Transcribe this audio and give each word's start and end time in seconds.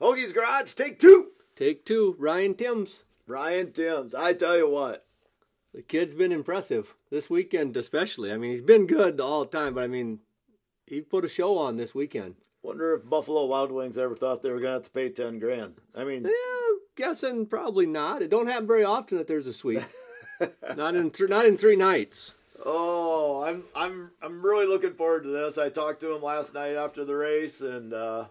Hoagie's 0.00 0.32
Garage, 0.32 0.72
take 0.72 0.98
two. 0.98 1.32
Take 1.56 1.84
two, 1.84 2.16
Ryan 2.18 2.54
Timms. 2.54 3.02
Ryan 3.26 3.72
Timms, 3.72 4.14
I 4.14 4.32
tell 4.32 4.56
you 4.56 4.68
what. 4.68 5.04
The 5.74 5.82
kid's 5.82 6.14
been 6.14 6.32
impressive 6.32 6.94
this 7.10 7.28
weekend, 7.28 7.76
especially. 7.76 8.32
I 8.32 8.36
mean, 8.36 8.50
he's 8.50 8.62
been 8.62 8.86
good 8.86 9.20
all 9.20 9.44
the 9.44 9.56
time, 9.56 9.74
but 9.74 9.84
I 9.84 9.86
mean, 9.86 10.20
he 10.86 11.00
put 11.00 11.24
a 11.24 11.28
show 11.28 11.58
on 11.58 11.76
this 11.76 11.94
weekend. 11.94 12.36
Wonder 12.62 12.94
if 12.94 13.08
Buffalo 13.08 13.46
Wild 13.46 13.70
Wings 13.70 13.98
ever 13.98 14.16
thought 14.16 14.42
they 14.42 14.50
were 14.50 14.56
going 14.60 14.70
to 14.70 14.72
have 14.72 14.84
to 14.84 14.90
pay 14.90 15.10
ten 15.10 15.38
grand. 15.38 15.74
I 15.94 16.04
mean, 16.04 16.24
yeah, 16.24 16.76
guessing 16.96 17.46
probably 17.46 17.86
not. 17.86 18.22
It 18.22 18.30
don't 18.30 18.48
happen 18.48 18.66
very 18.66 18.84
often 18.84 19.16
that 19.18 19.26
there's 19.26 19.46
a 19.46 19.52
sweep. 19.52 19.82
not 20.76 20.96
in 20.96 21.10
th- 21.10 21.30
not 21.30 21.46
in 21.46 21.56
three 21.56 21.76
nights. 21.76 22.34
Oh, 22.64 23.42
I'm 23.42 23.64
I'm 23.74 24.10
I'm 24.20 24.44
really 24.44 24.66
looking 24.66 24.94
forward 24.94 25.22
to 25.22 25.30
this. 25.30 25.56
I 25.56 25.70
talked 25.70 26.00
to 26.00 26.14
him 26.14 26.22
last 26.22 26.52
night 26.52 26.74
after 26.74 27.04
the 27.04 27.16
race, 27.16 27.60
and 27.62 27.94
uh, 27.94 28.26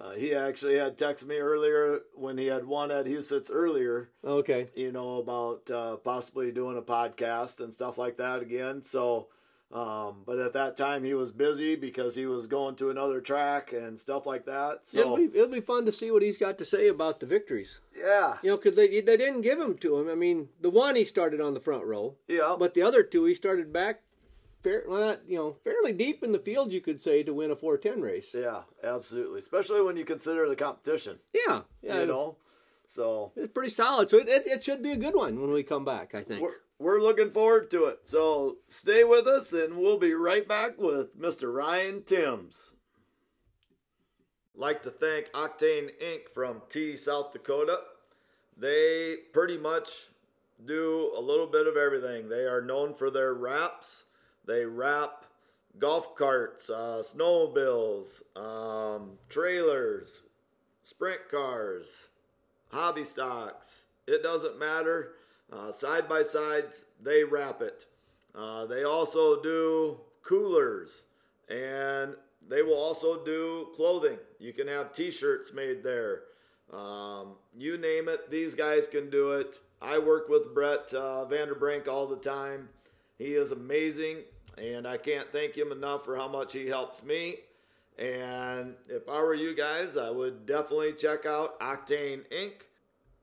uh, 0.00 0.12
he 0.12 0.34
actually 0.34 0.76
had 0.76 0.96
texted 0.96 1.26
me 1.26 1.36
earlier 1.36 2.00
when 2.14 2.38
he 2.38 2.46
had 2.46 2.64
won 2.64 2.90
at 2.90 3.06
Huset's 3.06 3.50
earlier. 3.50 4.10
Okay. 4.24 4.68
You 4.74 4.92
know 4.92 5.18
about 5.18 5.70
uh, 5.70 5.96
possibly 5.96 6.52
doing 6.52 6.78
a 6.78 6.82
podcast 6.82 7.60
and 7.60 7.74
stuff 7.74 7.98
like 7.98 8.16
that 8.16 8.42
again. 8.42 8.82
So 8.82 9.28
um, 9.72 10.22
but 10.26 10.38
at 10.38 10.52
that 10.54 10.76
time, 10.76 11.04
he 11.04 11.14
was 11.14 11.30
busy 11.30 11.76
because 11.76 12.16
he 12.16 12.26
was 12.26 12.48
going 12.48 12.74
to 12.76 12.90
another 12.90 13.20
track 13.20 13.72
and 13.72 13.98
stuff 13.98 14.26
like 14.26 14.44
that. 14.46 14.80
So 14.82 15.00
it'll 15.00 15.16
be, 15.16 15.30
it'll 15.32 15.46
be 15.46 15.60
fun 15.60 15.84
to 15.86 15.92
see 15.92 16.10
what 16.10 16.22
he's 16.22 16.38
got 16.38 16.58
to 16.58 16.64
say 16.64 16.88
about 16.88 17.20
the 17.20 17.26
victories. 17.26 17.78
Yeah, 17.96 18.38
you 18.42 18.50
know, 18.50 18.56
because 18.56 18.74
they 18.74 19.00
they 19.00 19.16
didn't 19.16 19.42
give 19.42 19.60
him 19.60 19.78
to 19.78 19.98
him. 19.98 20.08
I 20.08 20.16
mean, 20.16 20.48
the 20.60 20.70
one 20.70 20.96
he 20.96 21.04
started 21.04 21.40
on 21.40 21.54
the 21.54 21.60
front 21.60 21.84
row. 21.84 22.16
Yeah, 22.26 22.56
but 22.58 22.74
the 22.74 22.82
other 22.82 23.04
two 23.04 23.26
he 23.26 23.34
started 23.34 23.72
back, 23.72 24.02
fair, 24.62 24.84
well, 24.88 25.00
not, 25.00 25.20
you 25.28 25.36
know, 25.36 25.56
fairly 25.64 25.92
deep 25.92 26.22
in 26.22 26.32
the 26.32 26.38
field, 26.38 26.72
you 26.72 26.80
could 26.80 27.00
say, 27.00 27.22
to 27.22 27.34
win 27.34 27.50
a 27.50 27.56
four 27.56 27.76
ten 27.76 28.00
race. 28.00 28.34
Yeah, 28.34 28.62
absolutely. 28.82 29.38
Especially 29.40 29.82
when 29.82 29.96
you 29.96 30.04
consider 30.04 30.48
the 30.48 30.56
competition. 30.56 31.18
Yeah, 31.34 31.62
yeah. 31.82 32.00
You 32.00 32.06
know, 32.06 32.36
so 32.86 33.32
it's 33.36 33.52
pretty 33.52 33.70
solid. 33.70 34.10
So 34.10 34.18
it, 34.18 34.28
it, 34.28 34.46
it 34.46 34.64
should 34.64 34.82
be 34.82 34.92
a 34.92 34.96
good 34.96 35.14
one 35.14 35.40
when 35.40 35.52
we 35.52 35.62
come 35.62 35.84
back. 35.84 36.14
I 36.14 36.22
think. 36.22 36.42
We're, 36.42 36.56
we're 36.78 37.00
looking 37.00 37.30
forward 37.30 37.70
to 37.72 37.84
it. 37.84 38.00
So 38.04 38.56
stay 38.68 39.04
with 39.04 39.26
us, 39.26 39.52
and 39.52 39.76
we'll 39.76 39.98
be 39.98 40.14
right 40.14 40.48
back 40.48 40.78
with 40.78 41.20
Mr. 41.20 41.54
Ryan 41.54 42.02
Timms. 42.02 42.74
Like 44.54 44.82
to 44.82 44.90
thank 44.90 45.30
Octane 45.32 45.90
Inc. 46.02 46.28
from 46.34 46.62
Tea, 46.68 46.96
South 46.96 47.32
Dakota. 47.32 47.80
They 48.56 49.16
pretty 49.32 49.56
much 49.56 50.08
do 50.66 51.12
a 51.16 51.20
little 51.20 51.46
bit 51.46 51.66
of 51.66 51.76
everything. 51.76 52.28
They 52.28 52.44
are 52.44 52.60
known 52.60 52.94
for 52.94 53.10
their 53.10 53.32
wraps. 53.32 54.04
They 54.46 54.64
wrap 54.64 55.26
golf 55.78 56.16
carts, 56.16 56.68
uh, 56.68 57.02
snowmobiles, 57.04 58.22
um, 58.36 59.18
trailers, 59.28 60.22
sprint 60.82 61.28
cars, 61.30 62.08
hobby 62.72 63.04
stocks. 63.04 63.84
It 64.06 64.22
doesn't 64.22 64.58
matter 64.58 65.12
uh, 65.52 65.72
side 65.72 66.08
by 66.08 66.22
sides, 66.22 66.84
they 67.02 67.24
wrap 67.24 67.60
it. 67.60 67.86
Uh, 68.34 68.66
they 68.66 68.84
also 68.84 69.42
do 69.42 70.00
coolers 70.22 71.04
and 71.48 72.14
they 72.48 72.62
will 72.62 72.78
also 72.78 73.24
do 73.24 73.68
clothing. 73.74 74.18
You 74.38 74.52
can 74.52 74.68
have 74.68 74.92
t 74.92 75.10
shirts 75.10 75.52
made 75.52 75.82
there. 75.82 76.22
Um, 76.72 77.34
you 77.58 77.76
name 77.78 78.08
it, 78.08 78.30
these 78.30 78.54
guys 78.54 78.86
can 78.86 79.10
do 79.10 79.32
it. 79.32 79.58
I 79.82 79.98
work 79.98 80.28
with 80.28 80.54
Brett 80.54 80.92
uh, 80.94 81.26
Vanderbrink 81.28 81.88
all 81.88 82.06
the 82.06 82.16
time. 82.16 82.68
He 83.20 83.34
is 83.34 83.52
amazing, 83.52 84.22
and 84.56 84.88
I 84.88 84.96
can't 84.96 85.30
thank 85.30 85.54
him 85.54 85.72
enough 85.72 86.06
for 86.06 86.16
how 86.16 86.26
much 86.26 86.54
he 86.54 86.68
helps 86.68 87.04
me. 87.04 87.36
And 87.98 88.76
if 88.88 89.10
I 89.10 89.20
were 89.20 89.34
you 89.34 89.54
guys, 89.54 89.98
I 89.98 90.08
would 90.08 90.46
definitely 90.46 90.94
check 90.94 91.26
out 91.26 91.60
Octane 91.60 92.22
Inc. 92.32 92.52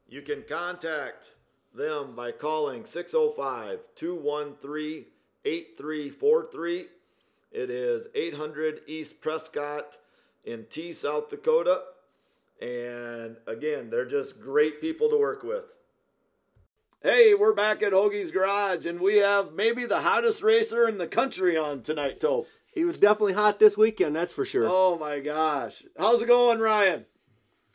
You 0.08 0.22
can 0.22 0.44
contact 0.48 1.31
them 1.73 2.16
by 2.16 2.31
calling 2.31 2.86
605 2.86 3.80
213 3.95 5.06
8343. 5.44 6.86
It 7.52 7.70
is 7.71 8.08
800 8.14 8.82
East 8.86 9.20
Prescott 9.20 9.98
in 10.45 10.67
Tea, 10.70 10.94
South 10.94 11.32
Dakota. 11.32 11.82
And 12.61 13.38
again, 13.48 13.89
they're 13.89 14.05
just 14.05 14.39
great 14.39 14.80
people 14.80 15.10
to 15.10 15.17
work 15.17 15.42
with. 15.42 15.66
Hey, 17.03 17.35
we're 17.35 17.53
back 17.53 17.83
at 17.83 17.93
Hoagie's 17.93 18.31
Garage, 18.31 18.87
and 18.87 18.99
we 18.99 19.17
have 19.17 19.53
maybe 19.53 19.85
the 19.85 20.02
hottest 20.02 20.41
racer 20.41 20.87
in 20.87 20.97
the 20.97 21.08
country 21.08 21.55
on 21.55 21.83
tonight, 21.83 22.19
Tope. 22.19 22.47
He 22.73 22.85
was 22.85 22.97
definitely 22.97 23.33
hot 23.33 23.59
this 23.59 23.77
weekend, 23.77 24.15
that's 24.15 24.33
for 24.33 24.45
sure. 24.45 24.65
Oh 24.67 24.97
my 24.97 25.19
gosh. 25.19 25.83
How's 25.99 26.23
it 26.23 26.27
going, 26.27 26.58
Ryan? 26.58 27.05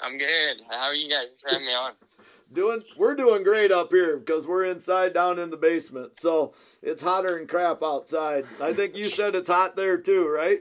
I'm 0.01 0.19
good. 0.19 0.63
How 0.69 0.87
are 0.87 0.95
you 0.95 1.09
guys? 1.09 1.41
Thanks 1.41 1.41
for 1.41 1.51
having 1.51 1.67
me 1.67 1.73
on 1.73 1.93
doing 2.53 2.83
we're 2.97 3.15
doing 3.15 3.45
great 3.45 3.71
up 3.71 3.93
here 3.93 4.19
because 4.19 4.49
we're 4.49 4.65
inside 4.65 5.15
down 5.15 5.39
in 5.39 5.49
the 5.51 5.57
basement 5.57 6.21
so 6.21 6.53
it's 6.83 7.01
hotter 7.01 7.39
than 7.39 7.47
crap 7.47 7.83
outside 7.83 8.45
i 8.61 8.75
think 8.75 8.95
you 8.95 9.09
said 9.09 9.35
it's 9.35 9.49
hot 9.49 9.75
there 9.75 9.97
too 9.97 10.29
right 10.29 10.61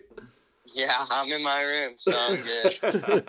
yeah 0.74 1.04
i'm 1.12 1.30
in 1.30 1.44
my 1.44 1.62
room 1.62 1.92
so 1.98 2.14
i'm 2.18 2.42
good 2.42 3.26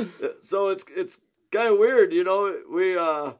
so 0.40 0.68
it's 0.68 0.84
it's 0.94 1.18
kind 1.50 1.72
of 1.72 1.78
weird 1.78 2.12
you 2.12 2.22
know 2.22 2.54
we 2.70 2.98
uh 2.98 3.32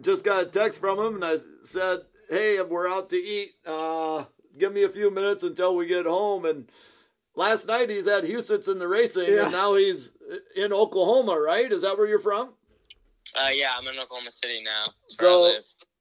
just 0.00 0.24
got 0.24 0.42
a 0.42 0.46
text 0.46 0.80
from 0.80 0.98
him 0.98 1.14
and 1.16 1.24
i 1.24 1.36
said 1.64 2.00
hey 2.28 2.60
we're 2.60 2.88
out 2.88 3.10
to 3.10 3.16
eat 3.16 3.52
uh 3.66 4.24
give 4.58 4.72
me 4.72 4.82
a 4.82 4.88
few 4.88 5.10
minutes 5.10 5.42
until 5.42 5.74
we 5.74 5.86
get 5.86 6.06
home 6.06 6.44
and 6.44 6.70
last 7.34 7.66
night 7.66 7.88
he's 7.88 8.06
at 8.06 8.24
Huset's 8.24 8.68
in 8.68 8.78
the 8.78 8.88
racing 8.88 9.32
yeah. 9.32 9.44
and 9.44 9.52
now 9.52 9.74
he's 9.74 10.10
in 10.56 10.72
oklahoma 10.72 11.38
right 11.38 11.70
is 11.70 11.82
that 11.82 11.96
where 11.96 12.06
you're 12.06 12.18
from 12.18 12.50
uh, 13.34 13.48
yeah, 13.48 13.70
I'm 13.78 13.86
in 13.86 13.98
Oklahoma 13.98 14.30
City 14.30 14.62
now. 14.62 14.86
so, 15.06 15.52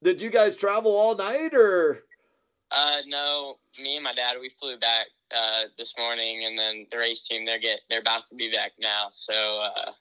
did 0.04 0.22
you 0.22 0.30
guys 0.30 0.56
travel 0.56 0.96
all 0.96 1.16
night 1.16 1.54
or? 1.54 2.04
Uh, 2.72 2.98
no, 3.08 3.56
me 3.82 3.96
and 3.96 4.04
my 4.04 4.14
dad 4.14 4.36
we 4.40 4.50
flew 4.50 4.78
back 4.78 5.08
uh, 5.36 5.64
this 5.78 5.96
morning, 5.98 6.44
and 6.46 6.58
then 6.58 6.86
the 6.92 6.98
race 6.98 7.28
team 7.28 7.46
they're 7.46 7.60
get 7.60 7.82
they're 7.90 8.00
about 8.00 8.26
to 8.28 8.36
be 8.36 8.52
back 8.52 8.74
now. 8.80 9.08
So 9.12 9.34
uh, 9.64 9.92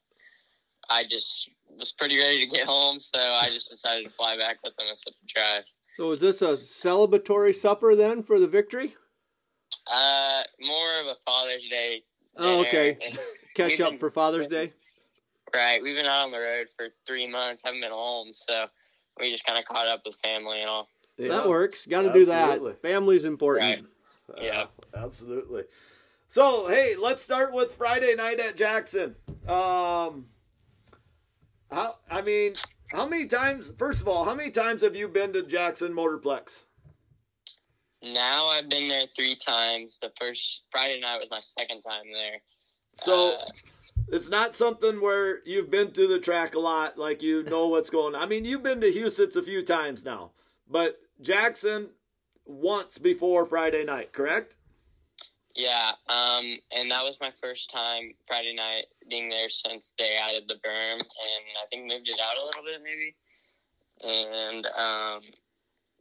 I 0.91 1.05
just 1.05 1.49
was 1.79 1.93
pretty 1.93 2.19
ready 2.19 2.41
to 2.41 2.47
get 2.47 2.67
home, 2.67 2.99
so 2.99 3.19
I 3.19 3.49
just 3.51 3.71
decided 3.71 4.05
to 4.05 4.11
fly 4.11 4.37
back 4.37 4.59
with 4.65 4.77
them 4.77 4.87
instead 4.89 5.11
of 5.11 5.29
drive. 5.29 5.65
So 5.97 6.13
is 6.13 6.21
this 6.21 6.43
a 6.43 6.57
celebratory 6.57 7.55
supper 7.55 7.95
then 7.95 8.23
for 8.23 8.39
the 8.39 8.47
victory? 8.47 8.95
Uh, 9.91 10.43
more 10.61 11.01
of 11.01 11.07
a 11.07 11.17
Father's 11.25 11.65
Day. 11.69 12.03
Oh, 12.37 12.61
okay. 12.61 12.99
Catch 13.55 13.81
up 13.81 13.99
for 13.99 14.11
Father's 14.11 14.47
Day. 14.47 14.73
Right. 15.55 15.83
We've 15.83 15.97
been 15.97 16.07
out 16.07 16.27
on 16.27 16.31
the 16.31 16.39
road 16.39 16.69
for 16.77 16.89
three 17.07 17.27
months, 17.27 17.63
haven't 17.65 17.81
been 17.81 17.91
home, 17.91 18.29
so 18.33 18.67
we 19.19 19.31
just 19.31 19.45
kind 19.45 19.59
of 19.59 19.65
caught 19.65 19.87
up 19.87 20.03
with 20.05 20.15
family 20.17 20.61
and 20.61 20.69
all. 20.69 20.89
Yeah. 21.17 21.29
That 21.29 21.49
works. 21.49 21.87
Got 21.87 22.03
to 22.03 22.13
do 22.13 22.27
that. 22.27 22.81
Family's 22.83 23.25
important. 23.25 23.87
Right. 24.29 24.45
Yeah. 24.45 24.67
Uh, 24.95 25.05
absolutely. 25.05 25.65
So, 26.29 26.69
hey, 26.69 26.95
let's 26.97 27.23
start 27.23 27.53
with 27.53 27.73
Friday 27.73 28.15
night 28.15 28.39
at 28.39 28.57
Jackson. 28.57 29.17
Um, 29.49 30.27
how? 31.71 31.97
I 32.11 32.23
mean, 32.23 32.55
how 32.91 33.07
many 33.07 33.27
times? 33.27 33.73
First 33.79 34.01
of 34.03 34.09
all, 34.09 34.25
how 34.25 34.35
many 34.35 34.51
times 34.51 34.83
have 34.83 34.97
you 34.97 35.09
been 35.09 35.33
to 35.33 35.43
Jackson 35.43 35.93
Motorplex? 35.93 36.65
Now 38.03 38.47
I've 38.47 38.69
been 38.69 38.89
there 38.89 39.07
three 39.17 39.37
times. 39.37 39.99
The 40.01 40.13
first 40.19 40.63
Friday 40.71 41.01
night 41.01 41.19
was 41.19 41.31
my 41.31 41.41
second 41.41 41.81
time 41.81 42.13
there. 42.13 42.39
So. 42.95 43.35
Uh, 43.35 43.45
it's 44.11 44.31
not 44.31 44.55
something 44.55 45.03
where 45.03 45.41
you've 45.45 45.71
been 45.71 45.91
through 45.91 46.07
the 46.07 46.19
track 46.19 46.55
a 46.55 46.59
lot, 46.59 46.97
like 46.97 47.23
you 47.23 47.43
know 47.43 47.69
what's 47.69 47.91
going 47.91 48.15
on. 48.15 48.23
I 48.23 48.25
mean, 48.25 48.47
you've 48.47 48.63
been 48.63 48.81
to 48.81 48.91
Huset's 48.91 49.37
a 49.37 49.43
few 49.43 49.63
times 49.63 50.03
now, 50.03 50.31
but 50.67 50.99
Jackson 51.21 51.91
once 52.47 52.97
before 52.97 53.45
Friday 53.45 53.85
night, 53.85 54.13
correct? 54.13 54.57
Yeah, 55.55 55.93
um, 56.09 56.59
and 56.75 56.91
that 56.91 57.03
was 57.03 57.19
my 57.21 57.33
first 57.33 57.71
time 57.71 58.15
Friday 58.27 58.55
night 58.55 58.85
being 59.09 59.29
there 59.29 59.49
since 59.49 59.93
they 59.99 60.17
added 60.17 60.45
the 60.49 60.55
berm, 60.55 60.95
and 60.95 61.01
I 61.01 61.67
think 61.71 61.91
moved 61.91 62.09
it 62.09 62.21
out 62.21 62.41
a 62.41 62.45
little 62.45 62.65
bit 62.65 62.81
maybe. 62.83 63.17
And 64.05 64.67
um, 64.67 65.21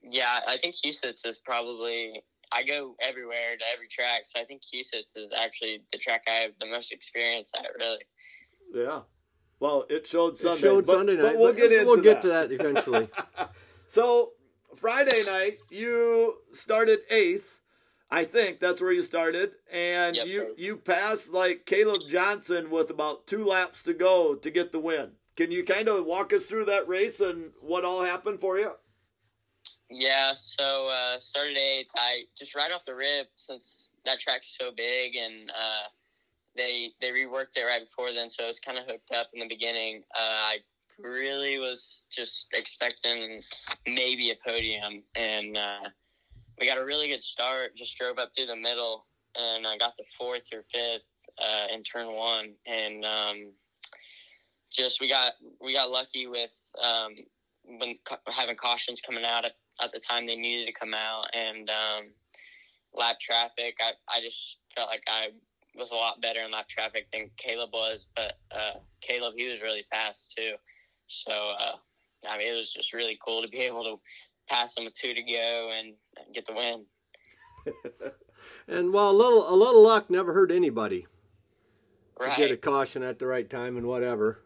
yeah, 0.04 0.40
I 0.48 0.58
think 0.58 0.76
Huset's 0.76 1.26
is 1.26 1.40
probably 1.40 2.22
I 2.52 2.64
go 2.64 2.96
everywhere 3.02 3.58
to 3.58 3.64
every 3.74 3.88
track, 3.88 4.22
so 4.26 4.40
I 4.40 4.46
think 4.46 4.62
Huset's 4.62 5.16
is 5.16 5.34
actually 5.34 5.82
the 5.92 5.98
track 5.98 6.24
I 6.28 6.36
have 6.42 6.54
the 6.60 6.68
most 6.68 6.92
experience 6.92 7.52
at. 7.58 7.68
Really. 7.78 8.04
Yeah. 8.74 9.02
Well, 9.60 9.86
it 9.90 10.06
showed 10.06 10.38
Sunday. 10.38 10.58
It 10.58 10.62
showed 10.62 10.86
but, 10.86 10.94
Sunday 10.94 11.16
night. 11.16 11.22
But 11.24 11.38
we'll 11.38 11.54
get 11.54 11.72
into 11.72 11.86
we'll 11.86 11.98
get 11.98 12.22
that. 12.22 12.50
to 12.50 12.50
that 12.50 12.52
eventually. 12.52 13.10
so 13.88 14.32
Friday 14.76 15.24
night, 15.26 15.58
you 15.72 16.36
started 16.54 17.00
eighth. 17.10 17.58
I 18.10 18.24
think 18.24 18.60
that's 18.60 18.80
where 18.80 18.94
you 18.94 19.02
started, 19.02 19.52
and 19.72 20.16
yep. 20.16 20.28
you 20.28 20.54
you 20.58 20.78
passed 20.78 21.34
like 21.34 21.66
Caleb 21.66 22.04
Johnson 22.08 22.70
with 22.70 22.90
about 22.90 23.28
two 23.28 23.44
laps 23.44 23.84
to 23.84 23.94
go 23.94 24.36
to 24.36 24.50
get 24.50 24.72
the 24.72 24.80
win. 24.80 25.12
Can 25.36 25.52
you 25.52 25.64
kind 25.64 25.88
of 25.88 26.06
walk 26.06 26.32
us 26.34 26.46
through 26.46 26.66
that 26.66 26.88
race 26.88 27.20
and 27.20 27.52
what 27.62 27.84
all 27.84 28.04
happened 28.04 28.40
for 28.40 28.58
you? 28.58 28.72
Yeah, 29.90 30.32
so 30.34 30.90
uh, 30.92 31.20
started 31.20 31.58
eighth. 31.58 31.92
I 31.96 32.24
just 32.38 32.56
right 32.56 32.72
off 32.72 32.86
the 32.86 32.96
rip, 32.96 33.28
since 33.36 33.90
that 34.06 34.20
track's 34.20 34.56
so 34.60 34.72
big 34.76 35.16
and 35.16 35.50
uh, 35.50 35.88
they 36.56 36.92
they 37.00 37.12
reworked 37.12 37.56
it 37.56 37.64
right 37.64 37.82
before 37.82 38.12
then, 38.14 38.30
so 38.30 38.44
it 38.44 38.48
was 38.48 38.60
kind 38.60 38.78
of 38.78 38.86
hooked 38.86 39.12
up 39.12 39.28
in 39.34 39.40
the 39.40 39.48
beginning. 39.48 40.04
Uh, 40.18 40.22
I 40.22 40.58
really 41.00 41.60
was 41.60 42.04
just 42.12 42.48
expecting 42.54 43.40
maybe 43.86 44.32
a 44.32 44.36
podium, 44.46 45.04
and 45.16 45.56
uh, 45.56 45.90
we 46.60 46.68
got 46.68 46.78
a 46.78 46.86
really 46.86 47.08
good 47.08 47.22
start. 47.22 47.76
Just 47.76 47.98
drove 47.98 48.18
up 48.18 48.30
through 48.36 48.48
the 48.48 48.56
middle, 48.56 49.06
and 49.38 49.68
I 49.68 49.78
got 49.78 49.96
the 49.98 50.06
fourth 50.18 50.50
or 50.54 50.64
fifth 50.74 51.26
uh, 51.42 51.74
in 51.74 51.84
turn 51.84 52.14
one, 52.14 52.54
and 52.66 53.06
um, 53.06 53.52
just 54.72 55.00
we 55.00 55.10
got 55.10 55.34
we 55.62 55.74
got 55.74 55.90
lucky 55.90 56.28
with 56.28 56.72
um, 56.84 57.14
when 57.80 57.96
having 58.28 58.56
cautions 58.56 59.02
coming 59.02 59.26
out 59.26 59.46
at, 59.46 59.54
at, 59.82 59.92
the 59.92 60.00
time 60.00 60.26
they 60.26 60.36
needed 60.36 60.68
to 60.68 60.74
come 60.74 60.94
out, 60.94 61.26
and 61.34 61.70
um, 61.70 62.06
lap 62.94 63.20
traffic. 63.20 63.78
I 63.80 63.92
I 64.10 64.22
just 64.22 64.58
felt 64.76 64.90
like 64.90 65.04
I 65.08 65.30
was 65.76 65.92
a 65.92 65.96
lot 65.96 66.22
better 66.22 66.42
in 66.42 66.52
lap 66.52 66.68
traffic 66.68 67.08
than 67.12 67.30
Caleb 67.38 67.70
was, 67.74 68.08
but 68.16 68.40
uh, 68.52 68.80
Caleb 69.02 69.36
he 69.38 69.50
was 69.50 69.62
really 69.62 69.86
fast 69.92 70.34
too. 70.36 70.54
So 71.06 71.32
uh, 71.32 71.78
I 72.28 72.38
mean, 72.38 72.48
it 72.48 72.58
was 72.58 72.74
just 72.74 72.94
really 72.94 73.18
cool 73.24 73.42
to 73.42 73.48
be 73.48 73.60
able 73.62 73.84
to 73.84 74.00
pass 74.48 74.78
him 74.78 74.86
with 74.86 74.94
two 74.94 75.14
to 75.14 75.22
go 75.22 75.72
and 75.78 75.94
get 76.34 76.46
the 76.46 76.54
win. 76.54 76.86
and 78.68 78.94
well, 78.94 79.12
a 79.12 79.14
little 79.14 79.52
a 79.52 79.56
little 79.56 79.84
luck 79.84 80.10
never 80.10 80.34
hurt 80.34 80.52
anybody. 80.52 81.08
Right. 82.20 82.34
To 82.34 82.42
get 82.42 82.52
a 82.52 82.58
caution 82.58 83.04
at 83.04 83.20
the 83.20 83.28
right 83.28 83.48
time 83.48 83.78
and 83.78 83.86
whatever. 83.86 84.40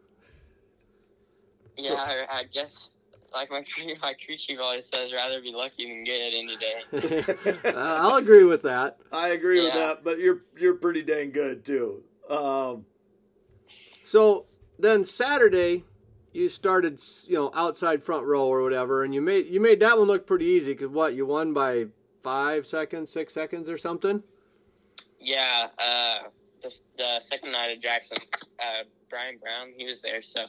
Yeah, 1.77 1.91
so, 1.91 1.97
I, 1.97 2.25
I 2.29 2.43
guess 2.43 2.89
like 3.33 3.49
my 3.49 3.63
my 4.01 4.13
crew 4.13 4.35
chief 4.35 4.59
always 4.59 4.87
says, 4.87 5.11
rather 5.13 5.41
be 5.41 5.53
lucky 5.53 5.87
than 5.87 6.03
good 6.03 6.33
any 6.33 6.57
day. 6.57 7.63
I'll 7.75 8.17
agree 8.17 8.43
with 8.43 8.63
that. 8.63 8.97
I 9.11 9.29
agree 9.29 9.59
yeah. 9.59 9.65
with 9.65 9.73
that, 9.73 10.03
but 10.03 10.19
you're 10.19 10.41
you're 10.57 10.75
pretty 10.75 11.01
dang 11.01 11.31
good 11.31 11.63
too. 11.63 12.03
Um, 12.29 12.85
so 14.03 14.45
then 14.79 15.05
Saturday, 15.05 15.85
you 16.33 16.49
started, 16.49 17.01
you 17.27 17.35
know, 17.35 17.51
outside 17.53 18.03
front 18.03 18.25
row 18.25 18.45
or 18.45 18.61
whatever, 18.61 19.03
and 19.03 19.13
you 19.13 19.21
made 19.21 19.47
you 19.47 19.59
made 19.59 19.79
that 19.81 19.97
one 19.97 20.07
look 20.07 20.25
pretty 20.25 20.45
easy 20.45 20.73
because 20.73 20.89
what 20.89 21.13
you 21.13 21.25
won 21.25 21.53
by 21.53 21.87
five 22.21 22.65
seconds, 22.65 23.11
six 23.11 23.33
seconds, 23.33 23.69
or 23.69 23.77
something. 23.77 24.23
Yeah, 25.19 25.67
uh, 25.77 26.19
the, 26.61 26.79
the 26.97 27.19
second 27.19 27.51
night 27.51 27.71
at 27.71 27.81
Jackson, 27.81 28.17
uh, 28.59 28.83
Brian 29.09 29.37
Brown, 29.37 29.69
he 29.77 29.85
was 29.85 30.01
there, 30.01 30.21
so 30.21 30.45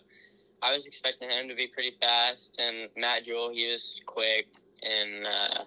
I 0.63 0.73
was 0.73 0.87
expecting 0.87 1.29
him 1.29 1.49
to 1.49 1.55
be 1.55 1.67
pretty 1.67 1.91
fast, 1.91 2.61
and 2.61 2.89
Matt 2.97 3.25
Juhl, 3.27 3.53
he 3.53 3.71
was 3.71 4.01
quick, 4.07 4.47
and 4.83 5.27
uh, 5.27 5.65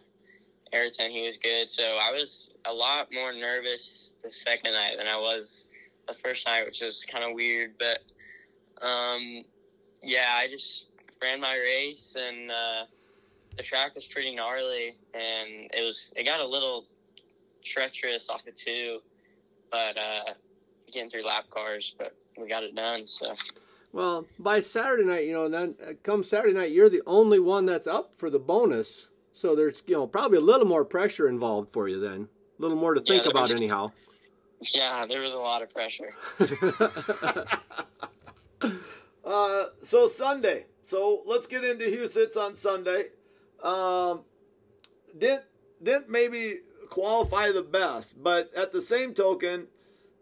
Ayrton, 0.71 1.11
he 1.11 1.25
was 1.25 1.37
good. 1.37 1.69
So 1.69 1.83
I 2.01 2.11
was 2.11 2.49
a 2.65 2.73
lot 2.73 3.09
more 3.13 3.33
nervous 3.33 4.13
the 4.23 4.29
second 4.29 4.73
night 4.73 4.95
than 4.97 5.07
I 5.07 5.17
was 5.17 5.67
the 6.07 6.13
first 6.13 6.47
night, 6.47 6.65
which 6.65 6.81
was 6.81 7.05
kind 7.05 7.23
of 7.23 7.33
weird. 7.33 7.73
But 7.77 8.11
um, 8.85 9.43
yeah, 10.05 10.35
I 10.35 10.47
just 10.47 10.85
ran 11.21 11.41
my 11.41 11.57
race, 11.57 12.15
and 12.17 12.51
uh, 12.51 12.85
the 13.57 13.63
track 13.63 13.95
was 13.95 14.05
pretty 14.05 14.35
gnarly, 14.35 14.95
and 15.13 15.69
it 15.73 15.83
was 15.83 16.13
it 16.15 16.25
got 16.25 16.39
a 16.39 16.47
little 16.47 16.85
treacherous 17.63 18.29
off 18.29 18.45
of 18.47 18.53
two, 18.53 18.99
but 19.71 19.97
uh, 19.97 20.33
getting 20.91 21.09
through 21.09 21.25
lap 21.25 21.49
cars, 21.49 21.95
but 21.97 22.15
we 22.37 22.47
got 22.47 22.63
it 22.63 22.75
done. 22.75 23.07
So. 23.07 23.33
Well, 23.91 24.25
by 24.37 24.59
Saturday 24.59 25.05
night, 25.05 25.25
you 25.25 25.33
know, 25.33 25.49
then 25.49 25.75
uh, 25.81 25.93
come 26.03 26.23
Saturday 26.23 26.53
night, 26.53 26.71
you're 26.71 26.89
the 26.89 27.01
only 27.07 27.39
one 27.39 27.65
that's 27.65 27.87
up 27.87 28.13
for 28.15 28.29
the 28.29 28.39
bonus. 28.39 29.07
So 29.31 29.55
there's, 29.55 29.81
you 29.87 29.95
know, 29.95 30.05
probably 30.05 30.37
a 30.37 30.41
little 30.41 30.67
more 30.67 30.83
pressure 30.83 31.29
involved 31.29 31.71
for 31.71 31.87
you 31.87 31.99
then. 31.99 32.27
A 32.59 32.61
little 32.61 32.77
more 32.77 32.93
to 32.93 33.01
think 33.01 33.23
yeah, 33.23 33.31
about, 33.31 33.43
was, 33.43 33.61
anyhow. 33.61 33.91
Yeah, 34.73 35.05
there 35.07 35.19
was 35.19 35.33
a 35.33 35.39
lot 35.39 35.61
of 35.61 35.69
pressure. 35.69 36.15
uh, 39.25 39.65
so 39.81 40.07
Sunday. 40.07 40.65
So 40.81 41.21
let's 41.25 41.47
get 41.47 41.63
into 41.63 41.85
Huset's 41.85 42.37
on 42.37 42.55
Sunday. 42.55 43.05
Um, 43.63 44.21
didn't 45.17 45.43
didn't 45.81 46.09
maybe 46.09 46.59
qualify 46.89 47.51
the 47.51 47.63
best, 47.63 48.21
but 48.21 48.51
at 48.55 48.71
the 48.71 48.81
same 48.81 49.13
token, 49.13 49.67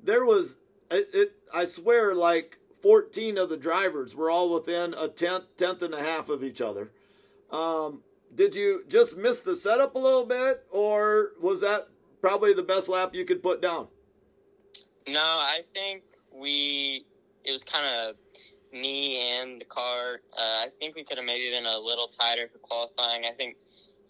there 0.01 0.25
was 0.25 0.57
it, 0.89 1.09
it 1.13 1.35
I 1.53 1.65
swear 1.65 2.15
like 2.15 2.59
14 2.81 3.37
of 3.37 3.49
the 3.49 3.57
drivers 3.57 4.15
were 4.15 4.29
all 4.29 4.53
within 4.53 4.93
a 4.93 5.07
tenth, 5.07 5.45
tenth 5.57 5.81
and 5.81 5.93
a 5.93 6.03
half 6.03 6.29
of 6.29 6.43
each 6.43 6.61
other. 6.61 6.91
Um, 7.51 8.01
did 8.33 8.55
you 8.55 8.83
just 8.87 9.15
miss 9.15 9.39
the 9.39 9.55
setup 9.55 9.95
a 9.95 9.99
little 9.99 10.25
bit, 10.25 10.65
or 10.71 11.31
was 11.41 11.61
that 11.61 11.87
probably 12.21 12.53
the 12.53 12.63
best 12.63 12.89
lap 12.89 13.13
you 13.13 13.25
could 13.25 13.43
put 13.43 13.61
down? 13.61 13.87
No, 15.07 15.21
I 15.21 15.61
think 15.63 16.03
we. 16.31 17.05
It 17.45 17.51
was 17.51 17.63
kind 17.63 17.85
of 17.85 18.15
me 18.73 19.19
and 19.19 19.61
the 19.61 19.65
car. 19.65 20.21
Uh, 20.37 20.65
I 20.65 20.67
think 20.79 20.95
we 20.95 21.03
could 21.03 21.17
have 21.17 21.25
maybe 21.25 21.49
been 21.51 21.65
a 21.65 21.77
little 21.77 22.07
tighter 22.07 22.47
for 22.51 22.59
qualifying. 22.59 23.25
I 23.25 23.31
think 23.31 23.57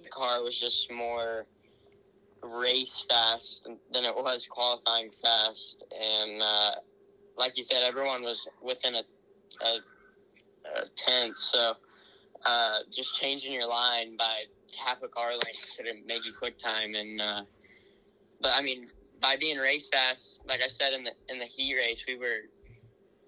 the 0.02 0.10
car 0.10 0.42
was 0.44 0.60
just 0.60 0.92
more 0.92 1.46
race 2.42 3.06
fast 3.10 3.68
than 3.92 4.04
it 4.04 4.16
was 4.16 4.48
qualifying 4.48 5.10
fast, 5.12 5.86
and 6.00 6.42
uh, 6.42 6.72
like 7.38 7.58
you 7.58 7.64
said, 7.64 7.84
everyone 7.84 8.24
was 8.24 8.48
within 8.62 8.96
a, 8.96 9.04
a, 9.64 9.78
a 10.80 10.86
tenth. 10.96 11.38
So 11.38 11.76
uh, 12.46 12.80
just 12.92 13.16
changing 13.16 13.54
your 13.54 13.68
line 13.68 14.18
by 14.18 14.44
half 14.78 15.02
a 15.04 15.08
car 15.08 15.32
length 15.32 15.74
could 15.78 15.86
make 16.06 16.26
you 16.26 16.34
quick 16.34 16.58
time. 16.58 16.96
And 16.96 17.22
uh, 17.22 17.42
but 18.42 18.52
I 18.56 18.62
mean, 18.62 18.88
by 19.22 19.36
being 19.38 19.58
race 19.58 19.90
fast, 19.90 20.42
like 20.48 20.62
I 20.62 20.68
said 20.68 20.94
in 20.94 21.04
the 21.04 21.12
in 21.30 21.40
the 21.40 21.46
heat 21.46 21.76
race, 21.76 22.06
we 22.08 22.18
were 22.18 22.50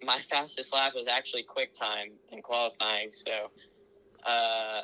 my 0.05 0.17
fastest 0.17 0.73
lap 0.73 0.93
was 0.95 1.07
actually 1.07 1.43
quick 1.43 1.73
time 1.73 2.11
in 2.31 2.41
qualifying. 2.41 3.11
So 3.11 3.31
uh, 4.25 4.81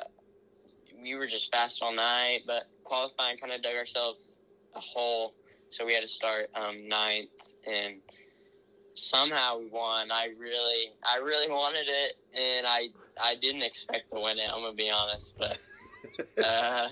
we 1.00 1.14
were 1.14 1.26
just 1.26 1.50
fast 1.52 1.82
all 1.82 1.94
night, 1.94 2.40
but 2.46 2.64
qualifying 2.84 3.36
kind 3.36 3.52
of 3.52 3.62
dug 3.62 3.76
ourselves 3.76 4.32
a 4.74 4.80
hole. 4.80 5.34
So 5.68 5.86
we 5.86 5.94
had 5.94 6.02
to 6.02 6.08
start 6.08 6.48
um, 6.54 6.88
ninth 6.88 7.54
and 7.66 8.00
somehow 8.94 9.58
we 9.58 9.68
won. 9.68 10.10
I 10.10 10.28
really, 10.38 10.92
I 11.10 11.18
really 11.18 11.50
wanted 11.50 11.86
it, 11.86 12.14
and 12.34 12.66
I, 12.66 12.88
I 13.22 13.36
didn't 13.40 13.62
expect 13.62 14.10
to 14.10 14.20
win 14.20 14.38
it. 14.38 14.50
I'm 14.52 14.62
gonna 14.62 14.74
be 14.74 14.90
honest, 14.90 15.36
but 15.38 15.58
uh, 16.44 16.88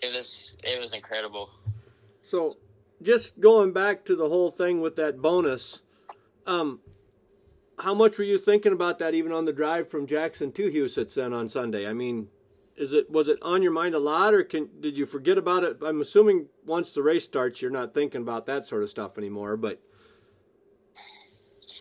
it 0.00 0.14
was, 0.14 0.52
it 0.62 0.78
was 0.78 0.92
incredible. 0.92 1.50
So, 2.22 2.56
just 3.02 3.40
going 3.40 3.72
back 3.72 4.04
to 4.06 4.16
the 4.16 4.28
whole 4.28 4.50
thing 4.50 4.80
with 4.80 4.96
that 4.96 5.22
bonus, 5.22 5.82
um, 6.46 6.80
how 7.80 7.94
much 7.94 8.18
were 8.18 8.24
you 8.24 8.38
thinking 8.38 8.72
about 8.72 8.98
that 8.98 9.14
even 9.14 9.32
on 9.32 9.44
the 9.44 9.52
drive 9.52 9.88
from 9.88 10.06
Jackson 10.06 10.52
to 10.52 10.70
Huset's 10.70 11.14
then 11.14 11.32
on 11.32 11.48
Sunday? 11.48 11.86
I 11.86 11.92
mean, 11.92 12.28
is 12.76 12.92
it 12.92 13.10
was 13.10 13.28
it 13.28 13.38
on 13.42 13.62
your 13.62 13.72
mind 13.72 13.94
a 13.94 13.98
lot, 13.98 14.34
or 14.34 14.44
can 14.44 14.68
did 14.80 14.96
you 14.96 15.06
forget 15.06 15.38
about 15.38 15.64
it? 15.64 15.78
I'm 15.84 16.00
assuming 16.00 16.46
once 16.64 16.92
the 16.92 17.02
race 17.02 17.24
starts, 17.24 17.60
you're 17.60 17.70
not 17.70 17.94
thinking 17.94 18.22
about 18.22 18.46
that 18.46 18.66
sort 18.66 18.82
of 18.82 18.90
stuff 18.90 19.18
anymore, 19.18 19.56
but 19.56 19.80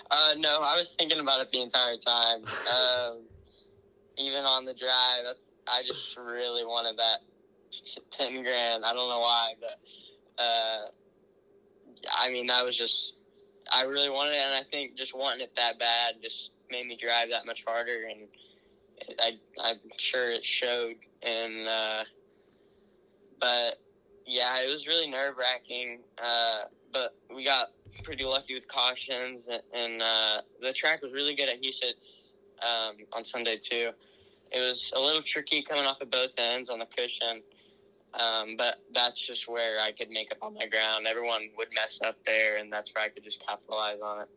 uh, 0.09 0.33
no, 0.37 0.61
I 0.61 0.75
was 0.75 0.95
thinking 0.95 1.19
about 1.19 1.41
it 1.41 1.49
the 1.49 1.61
entire 1.61 1.97
time. 1.97 2.43
Um, 2.45 3.23
even 4.17 4.43
on 4.45 4.65
the 4.65 4.73
drive, 4.73 5.23
that's 5.23 5.53
I 5.67 5.83
just 5.85 6.17
really 6.17 6.65
wanted 6.65 6.97
that 6.97 7.19
ten 8.09 8.41
grand. 8.41 8.83
I 8.83 8.93
don't 8.93 9.09
know 9.09 9.19
why, 9.19 9.53
but 9.59 10.43
uh, 10.43 10.85
I 12.17 12.31
mean 12.31 12.47
that 12.47 12.65
was 12.65 12.75
just 12.75 13.16
I 13.71 13.83
really 13.83 14.09
wanted 14.09 14.33
it, 14.33 14.41
and 14.45 14.55
I 14.55 14.63
think 14.63 14.95
just 14.95 15.15
wanting 15.15 15.41
it 15.41 15.55
that 15.55 15.79
bad 15.79 16.15
just 16.21 16.51
made 16.69 16.87
me 16.87 16.97
drive 16.97 17.29
that 17.29 17.45
much 17.45 17.63
harder, 17.65 18.07
and 18.09 18.27
I 19.19 19.37
I'm 19.61 19.79
sure 19.97 20.31
it 20.31 20.45
showed. 20.45 20.95
And 21.21 21.67
uh, 21.67 22.03
but 23.39 23.79
yeah, 24.25 24.61
it 24.61 24.71
was 24.71 24.87
really 24.87 25.09
nerve 25.09 25.37
wracking. 25.37 25.99
Uh, 26.21 26.63
but 26.91 27.15
we 27.33 27.43
got 27.43 27.71
pretty 28.03 28.23
lucky 28.23 28.53
with 28.53 28.67
cautions, 28.67 29.49
and 29.73 30.01
uh, 30.01 30.41
the 30.61 30.73
track 30.73 31.01
was 31.01 31.13
really 31.13 31.35
good 31.35 31.49
at 31.49 31.61
Huset's 31.61 32.33
um, 32.61 32.97
on 33.13 33.23
Sunday 33.23 33.57
too. 33.57 33.91
It 34.51 34.59
was 34.59 34.93
a 34.95 34.99
little 34.99 35.21
tricky 35.21 35.61
coming 35.61 35.85
off 35.85 36.01
of 36.01 36.09
both 36.09 36.33
ends 36.37 36.69
on 36.69 36.79
the 36.79 36.85
cushion, 36.85 37.41
um, 38.13 38.55
but 38.57 38.81
that's 38.93 39.19
just 39.19 39.47
where 39.47 39.79
I 39.79 39.91
could 39.91 40.09
make 40.09 40.31
up 40.31 40.39
on 40.41 40.53
my 40.53 40.67
ground. 40.67 41.07
Everyone 41.07 41.49
would 41.57 41.69
mess 41.73 41.99
up 42.05 42.17
there, 42.25 42.57
and 42.57 42.71
that's 42.71 42.93
where 42.93 43.03
I 43.03 43.09
could 43.09 43.23
just 43.23 43.45
capitalize 43.45 43.99
on 44.01 44.21
it. 44.21 44.29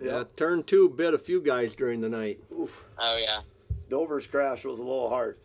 Yeah, 0.00 0.24
turn 0.36 0.62
two 0.62 0.88
bit 0.88 1.14
a 1.14 1.18
few 1.18 1.40
guys 1.40 1.74
during 1.74 2.00
the 2.00 2.08
night. 2.08 2.38
Oof. 2.52 2.84
Oh 2.98 3.18
yeah. 3.20 3.40
Dover's 3.88 4.26
crash 4.26 4.64
was 4.64 4.78
a 4.78 4.82
little 4.82 5.08
hard. 5.08 5.38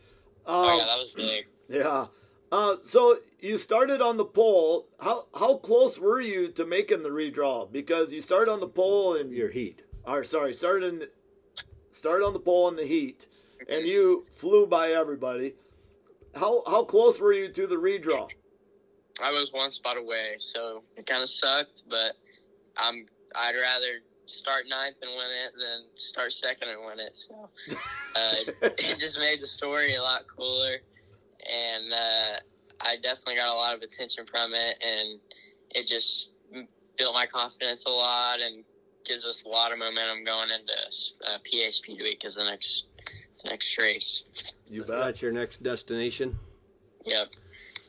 Um, 0.46 0.56
oh 0.56 0.76
yeah, 0.78 0.82
um, 0.82 0.88
that 0.88 0.98
was 1.00 1.10
big. 1.10 1.48
Yeah. 1.70 2.06
Uh, 2.52 2.76
so 2.84 3.18
you 3.40 3.58
started 3.58 4.00
on 4.00 4.18
the 4.18 4.26
pole. 4.26 4.88
How 5.00 5.26
how 5.34 5.56
close 5.56 5.98
were 5.98 6.22
you 6.22 6.50
to 6.50 6.66
making 6.66 7.02
the 7.02 7.10
redraw? 7.10 7.72
Because 7.72 8.14
you 8.14 8.22
started 8.22 8.52
on 8.52 8.60
the 8.60 8.68
pole 8.68 9.16
and 9.16 9.32
your 9.32 9.50
heat. 9.50 9.82
Or 10.06 10.24
sorry, 10.24 10.54
started 10.54 10.94
in, 10.94 11.08
started 11.92 12.26
on 12.26 12.34
the 12.34 12.40
pole 12.40 12.68
in 12.68 12.76
the 12.76 12.86
heat, 12.86 13.26
and 13.68 13.88
you 13.88 14.28
flew 14.34 14.68
by 14.68 14.92
everybody. 14.92 15.56
How 16.36 16.64
how 16.68 16.84
close 16.84 17.20
were 17.20 17.34
you 17.34 17.50
to 17.50 17.68
the 17.68 17.76
redraw? 17.76 18.28
I 19.22 19.32
was 19.32 19.52
one 19.52 19.70
spot 19.70 19.98
away, 19.98 20.36
so 20.40 20.84
it 20.98 21.06
kind 21.06 21.22
of 21.22 21.30
sucked. 21.30 21.84
But 21.90 22.14
I'm 22.78 23.06
I'd 23.36 23.56
rather 23.56 24.00
start 24.26 24.66
ninth 24.68 25.00
and 25.02 25.12
win 25.12 25.28
it 25.46 25.52
than 25.58 25.86
start 25.96 26.34
second 26.34 26.70
and 26.70 26.80
win 26.86 27.00
it. 27.00 27.16
So 27.16 27.50
uh, 28.16 28.52
it 28.62 28.98
just 28.98 29.20
made 29.20 29.42
the 29.42 29.48
story 29.48 29.96
a 29.96 30.02
lot 30.02 30.24
cooler, 30.36 30.78
and 31.50 31.94
uh, 31.94 32.40
I 32.82 32.96
definitely 32.98 33.36
got 33.36 33.54
a 33.54 33.58
lot 33.58 33.76
of 33.76 33.82
attention 33.82 34.26
from 34.26 34.54
it, 34.54 34.84
and 34.84 35.20
it 35.72 35.88
just 35.88 36.30
built 36.98 37.14
my 37.14 37.26
confidence 37.26 37.86
a 37.86 37.90
lot 37.90 38.40
and 38.40 38.64
gives 39.06 39.26
us 39.26 39.44
a 39.46 39.50
lot 39.50 39.72
of 39.72 39.78
momentum 39.78 40.24
going 40.24 40.50
into 40.50 40.74
uh, 41.30 41.70
Speed 41.70 42.02
Week 42.02 42.24
as 42.26 42.36
the 42.36 42.44
next 42.44 42.86
next 43.46 43.78
race. 43.78 44.24
You 44.68 44.82
bet. 44.82 45.00
that's 45.00 45.22
your 45.22 45.32
next 45.32 45.64
destination. 45.64 46.40
Yep. 47.06 47.30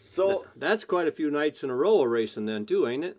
So 0.08 0.46
That's 0.56 0.84
quite 0.84 1.08
a 1.08 1.12
few 1.12 1.30
nights 1.30 1.64
in 1.64 1.70
a 1.70 1.74
row 1.74 2.02
of 2.02 2.10
racing 2.10 2.46
then 2.46 2.66
too, 2.66 2.86
ain't 2.86 3.04
it? 3.04 3.16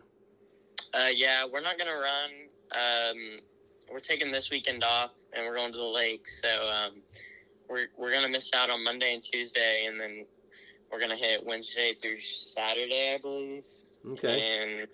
Uh, 0.93 1.09
yeah, 1.13 1.45
we're 1.51 1.61
not 1.61 1.77
gonna 1.77 1.91
run. 1.91 2.29
Um, 2.71 3.39
we're 3.91 3.99
taking 3.99 4.31
this 4.31 4.49
weekend 4.49 4.83
off, 4.83 5.11
and 5.33 5.45
we're 5.45 5.55
going 5.55 5.71
to 5.73 5.77
the 5.77 5.83
lake. 5.83 6.27
So 6.27 6.47
um, 6.69 7.01
we're 7.69 7.87
we're 7.97 8.13
gonna 8.13 8.29
miss 8.29 8.51
out 8.53 8.69
on 8.69 8.83
Monday 8.83 9.13
and 9.13 9.21
Tuesday, 9.21 9.85
and 9.87 9.99
then 9.99 10.25
we're 10.91 10.99
gonna 10.99 11.17
hit 11.17 11.45
Wednesday 11.45 11.93
through 12.01 12.19
Saturday, 12.19 13.13
I 13.15 13.17
believe. 13.17 13.65
Okay. 14.11 14.61
And 14.63 14.87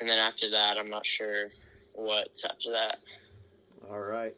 and 0.00 0.08
then 0.08 0.18
after 0.18 0.50
that, 0.50 0.78
I'm 0.78 0.88
not 0.88 1.04
sure 1.04 1.50
what's 1.92 2.44
after 2.44 2.70
that. 2.72 2.98
all 3.90 4.00
right. 4.00 4.34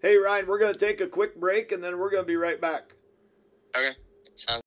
Hey 0.00 0.16
Ryan, 0.16 0.46
we're 0.46 0.58
gonna 0.58 0.74
take 0.74 1.00
a 1.00 1.08
quick 1.08 1.34
break 1.40 1.72
and 1.72 1.82
then 1.82 1.98
we're 1.98 2.10
gonna 2.10 2.22
be 2.22 2.36
right 2.36 2.60
back. 2.60 2.94
Okay, 3.76 3.96
sounds. 4.36 4.62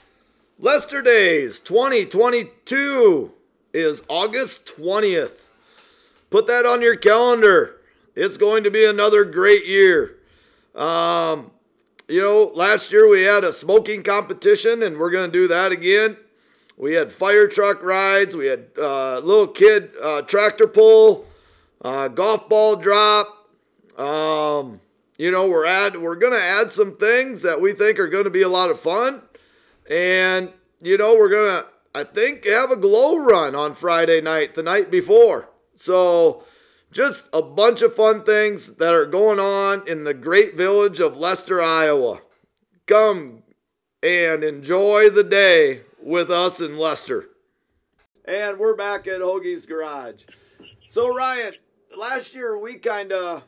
Lester 0.60 1.02
Days 1.02 1.62
2022 1.62 3.32
is 3.74 4.04
August 4.10 4.66
20th. 4.66 5.48
Put 6.30 6.48
that 6.48 6.66
on 6.66 6.82
your 6.82 6.98
calendar. 6.98 7.78
It's 8.14 8.36
going 8.36 8.64
to 8.66 8.72
be 8.72 8.84
another 8.84 9.24
great 9.24 9.66
year. 9.66 10.18
Um, 10.76 11.52
you 12.10 12.22
know, 12.22 12.52
last 12.54 12.92
year 12.92 13.08
we 13.08 13.24
had 13.24 13.46
a 13.46 13.54
smoking 13.54 14.04
competition, 14.04 14.84
and 14.84 14.98
we're 14.98 15.10
going 15.10 15.32
to 15.32 15.38
do 15.38 15.48
that 15.48 15.72
again. 15.72 16.18
We 16.78 16.94
had 16.94 17.12
fire 17.12 17.48
truck 17.48 17.82
rides, 17.82 18.36
we 18.36 18.48
had 18.48 18.68
uh, 18.78 19.20
little 19.20 19.48
kid 19.48 19.92
uh, 20.02 20.24
tractor 20.24 20.68
pull, 20.68 21.26
uh, 21.82 22.10
golf 22.10 22.50
ball 22.50 22.76
drop. 22.76 23.48
Um, 23.98 24.82
you 25.22 25.30
know, 25.30 25.48
we're 25.48 25.68
add 25.68 25.98
we're 25.98 26.16
gonna 26.16 26.36
add 26.38 26.72
some 26.72 26.98
things 26.98 27.44
that 27.44 27.62
we 27.62 27.74
think 27.74 28.00
are 28.00 28.08
going 28.08 28.24
to 28.24 28.32
be 28.32 28.42
a 28.42 28.50
lot 28.50 28.72
of 28.72 28.80
fun. 28.80 29.22
And, 29.88 30.52
you 30.82 30.98
know, 30.98 31.16
we're 31.16 31.30
going 31.30 31.62
to, 31.62 31.68
I 31.94 32.06
think, 32.06 32.46
have 32.46 32.72
a 32.72 32.78
glow 32.78 33.18
run 33.18 33.54
on 33.54 33.76
Friday 33.76 34.22
night, 34.22 34.56
the 34.56 34.64
night 34.64 34.90
before. 34.90 35.50
So, 35.76 36.44
just 36.92 37.30
a 37.34 37.42
bunch 37.42 37.82
of 37.82 37.96
fun 37.96 38.24
things 38.24 38.78
that 38.78 38.94
are 38.94 39.06
going 39.06 39.40
on 39.40 39.88
in 39.88 40.06
the 40.06 40.14
great 40.14 40.56
village 40.56 41.00
of 41.00 41.18
Lester, 41.18 41.62
Iowa. 41.62 42.22
Come 42.88 43.44
and 44.02 44.44
enjoy 44.44 45.10
the 45.10 45.24
day 45.24 45.82
with 46.02 46.32
us 46.32 46.60
in 46.60 46.78
Lester. 46.78 47.30
And 48.26 48.58
we're 48.58 48.76
back 48.76 49.08
at 49.08 49.22
Hoagie's 49.22 49.66
Garage. 49.66 50.24
So, 50.88 51.14
Ryan, 51.14 51.54
last 51.96 52.34
year 52.34 52.58
we 52.58 52.76
kind 52.76 53.12
of 53.12 53.44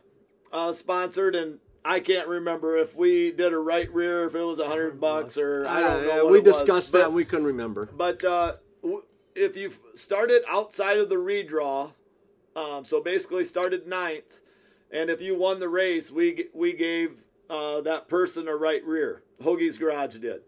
uh, 0.51 0.71
sponsored, 0.71 1.35
and 1.35 1.59
I 1.85 1.99
can't 1.99 2.27
remember 2.27 2.77
if 2.77 2.95
we 2.95 3.31
did 3.31 3.51
a 3.53 3.57
right 3.59 3.91
rear, 3.93 4.25
if 4.25 4.35
it 4.35 4.41
was 4.43 4.59
a 4.59 4.67
hundred 4.67 4.99
bucks, 5.01 5.37
or 5.37 5.67
I 5.67 5.81
don't 5.81 6.07
know. 6.07 6.23
What 6.23 6.31
we 6.31 6.37
it 6.39 6.45
was, 6.45 6.59
discussed 6.59 6.91
but- 6.91 6.99
that 6.99 7.05
and 7.07 7.15
we 7.15 7.25
couldn't 7.25 7.45
remember. 7.47 7.89
but 7.95 8.23
uh, 8.23 8.53
if 9.35 9.57
you 9.57 9.71
started 9.93 10.43
outside 10.49 10.97
of 10.97 11.09
the 11.09 11.15
redraw, 11.15 11.91
um, 12.55 12.85
so 12.85 13.01
basically 13.01 13.43
started 13.43 13.87
ninth, 13.87 14.39
and 14.91 15.09
if 15.09 15.21
you 15.21 15.35
won 15.35 15.59
the 15.59 15.69
race, 15.69 16.11
we 16.11 16.47
we 16.53 16.73
gave 16.73 17.23
uh, 17.49 17.81
that 17.81 18.07
person 18.07 18.47
a 18.47 18.55
right 18.55 18.83
rear. 18.85 19.23
Hoagie's 19.41 19.77
Garage 19.77 20.15
did, 20.17 20.41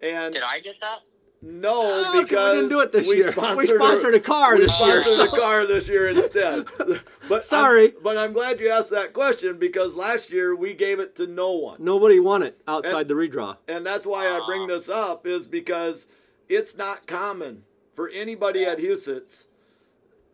and 0.00 0.32
Did 0.32 0.42
I 0.44 0.60
get 0.60 0.80
that? 0.80 1.00
No, 1.42 1.80
Oh, 1.82 2.10
okay, 2.10 2.22
because 2.22 2.52
we 2.54 2.56
didn't 2.60 2.68
do 2.70 2.80
it 2.80 2.92
this 2.92 3.06
year. 3.06 3.26
We 3.26 3.32
Sponsored 3.32 3.76
sponsored 3.76 4.14
a 4.14 4.20
car 4.20 4.58
this 4.58 4.78
year. 4.80 4.96
We 4.96 5.02
sponsored 5.02 5.30
so- 5.30 5.36
a 5.36 5.40
car 5.40 5.66
this 5.66 5.88
year 5.88 6.08
instead. 6.08 6.66
But 7.28 7.44
Sorry. 7.44 7.84
I'm, 7.96 8.02
but 8.02 8.18
I'm 8.18 8.32
glad 8.32 8.58
you 8.60 8.68
asked 8.70 8.90
that 8.90 9.12
question 9.12 9.56
because 9.58 9.94
last 9.96 10.30
year 10.30 10.54
we 10.54 10.74
gave 10.74 10.98
it 10.98 11.14
to 11.16 11.26
no 11.28 11.52
one. 11.52 11.76
Nobody 11.82 12.18
won 12.18 12.42
it 12.42 12.60
outside 12.66 13.02
And- 13.02 13.10
the 13.10 13.14
redraw. 13.14 13.56
And 13.68 13.86
that's 13.86 14.06
why 14.06 14.26
I 14.26 14.44
bring 14.46 14.66
this 14.66 14.88
up 14.88 15.26
is 15.26 15.46
because 15.46 16.06
it's 16.48 16.76
not 16.76 17.06
common 17.06 17.62
for 17.94 18.08
anybody 18.08 18.64
at 18.64 18.78
Huset's 18.78 19.46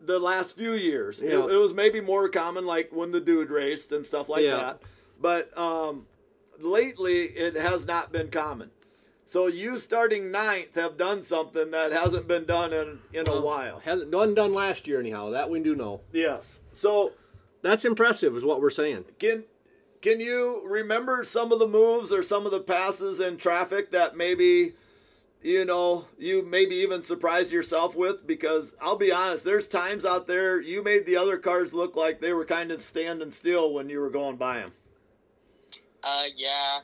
the 0.00 0.18
last 0.18 0.56
few 0.56 0.72
years. 0.72 1.20
It, 1.22 1.32
it 1.32 1.38
was 1.56 1.72
maybe 1.74 2.00
more 2.00 2.28
common 2.28 2.64
like 2.66 2.90
when 2.92 3.12
the 3.12 3.20
dude 3.20 3.50
raced 3.50 3.92
and 3.92 4.04
stuff 4.06 4.28
like 4.28 4.42
Yeah. 4.42 4.56
that. 4.56 4.82
But 5.20 5.56
um, 5.58 6.06
lately 6.58 7.24
it 7.24 7.54
has 7.56 7.86
not 7.86 8.10
been 8.12 8.30
common. 8.30 8.70
So 9.28 9.48
you 9.48 9.76
starting 9.76 10.30
ninth 10.30 10.76
have 10.76 10.96
done 10.96 11.22
something 11.22 11.72
that 11.72 11.92
hasn't 11.92 12.28
been 12.28 12.44
done 12.44 12.72
in, 12.72 13.00
in 13.12 13.28
a 13.28 13.40
while. 13.40 13.80
Hasn't 13.80 14.14
wasn't 14.14 14.36
done 14.36 14.54
last 14.54 14.86
year 14.86 15.00
anyhow. 15.00 15.30
That 15.30 15.50
we 15.50 15.60
do 15.60 15.74
know. 15.74 16.00
Yes. 16.12 16.60
So 16.72 17.12
That's 17.62 17.84
impressive, 17.84 18.36
is 18.36 18.44
what 18.44 18.60
we're 18.60 18.70
saying. 18.70 19.06
Can 19.18 19.42
can 20.00 20.20
you 20.20 20.62
remember 20.64 21.24
some 21.24 21.50
of 21.50 21.58
the 21.58 21.66
moves 21.66 22.12
or 22.12 22.22
some 22.22 22.46
of 22.46 22.52
the 22.52 22.60
passes 22.60 23.18
in 23.18 23.36
traffic 23.36 23.90
that 23.90 24.16
maybe 24.16 24.74
you 25.42 25.64
know 25.64 26.04
you 26.16 26.42
maybe 26.42 26.76
even 26.76 27.02
surprised 27.02 27.50
yourself 27.50 27.96
with? 27.96 28.24
Because 28.24 28.76
I'll 28.80 28.96
be 28.96 29.10
honest, 29.10 29.44
there's 29.44 29.66
times 29.66 30.04
out 30.04 30.28
there 30.28 30.60
you 30.60 30.84
made 30.84 31.06
the 31.06 31.16
other 31.16 31.38
cars 31.38 31.74
look 31.74 31.96
like 31.96 32.20
they 32.20 32.32
were 32.32 32.44
kind 32.44 32.70
of 32.70 32.80
standing 32.80 33.32
still 33.32 33.72
when 33.74 33.88
you 33.88 33.98
were 33.98 34.10
going 34.10 34.36
by 34.36 34.58
them. 34.58 34.72
Uh, 36.04 36.24
yeah. 36.36 36.78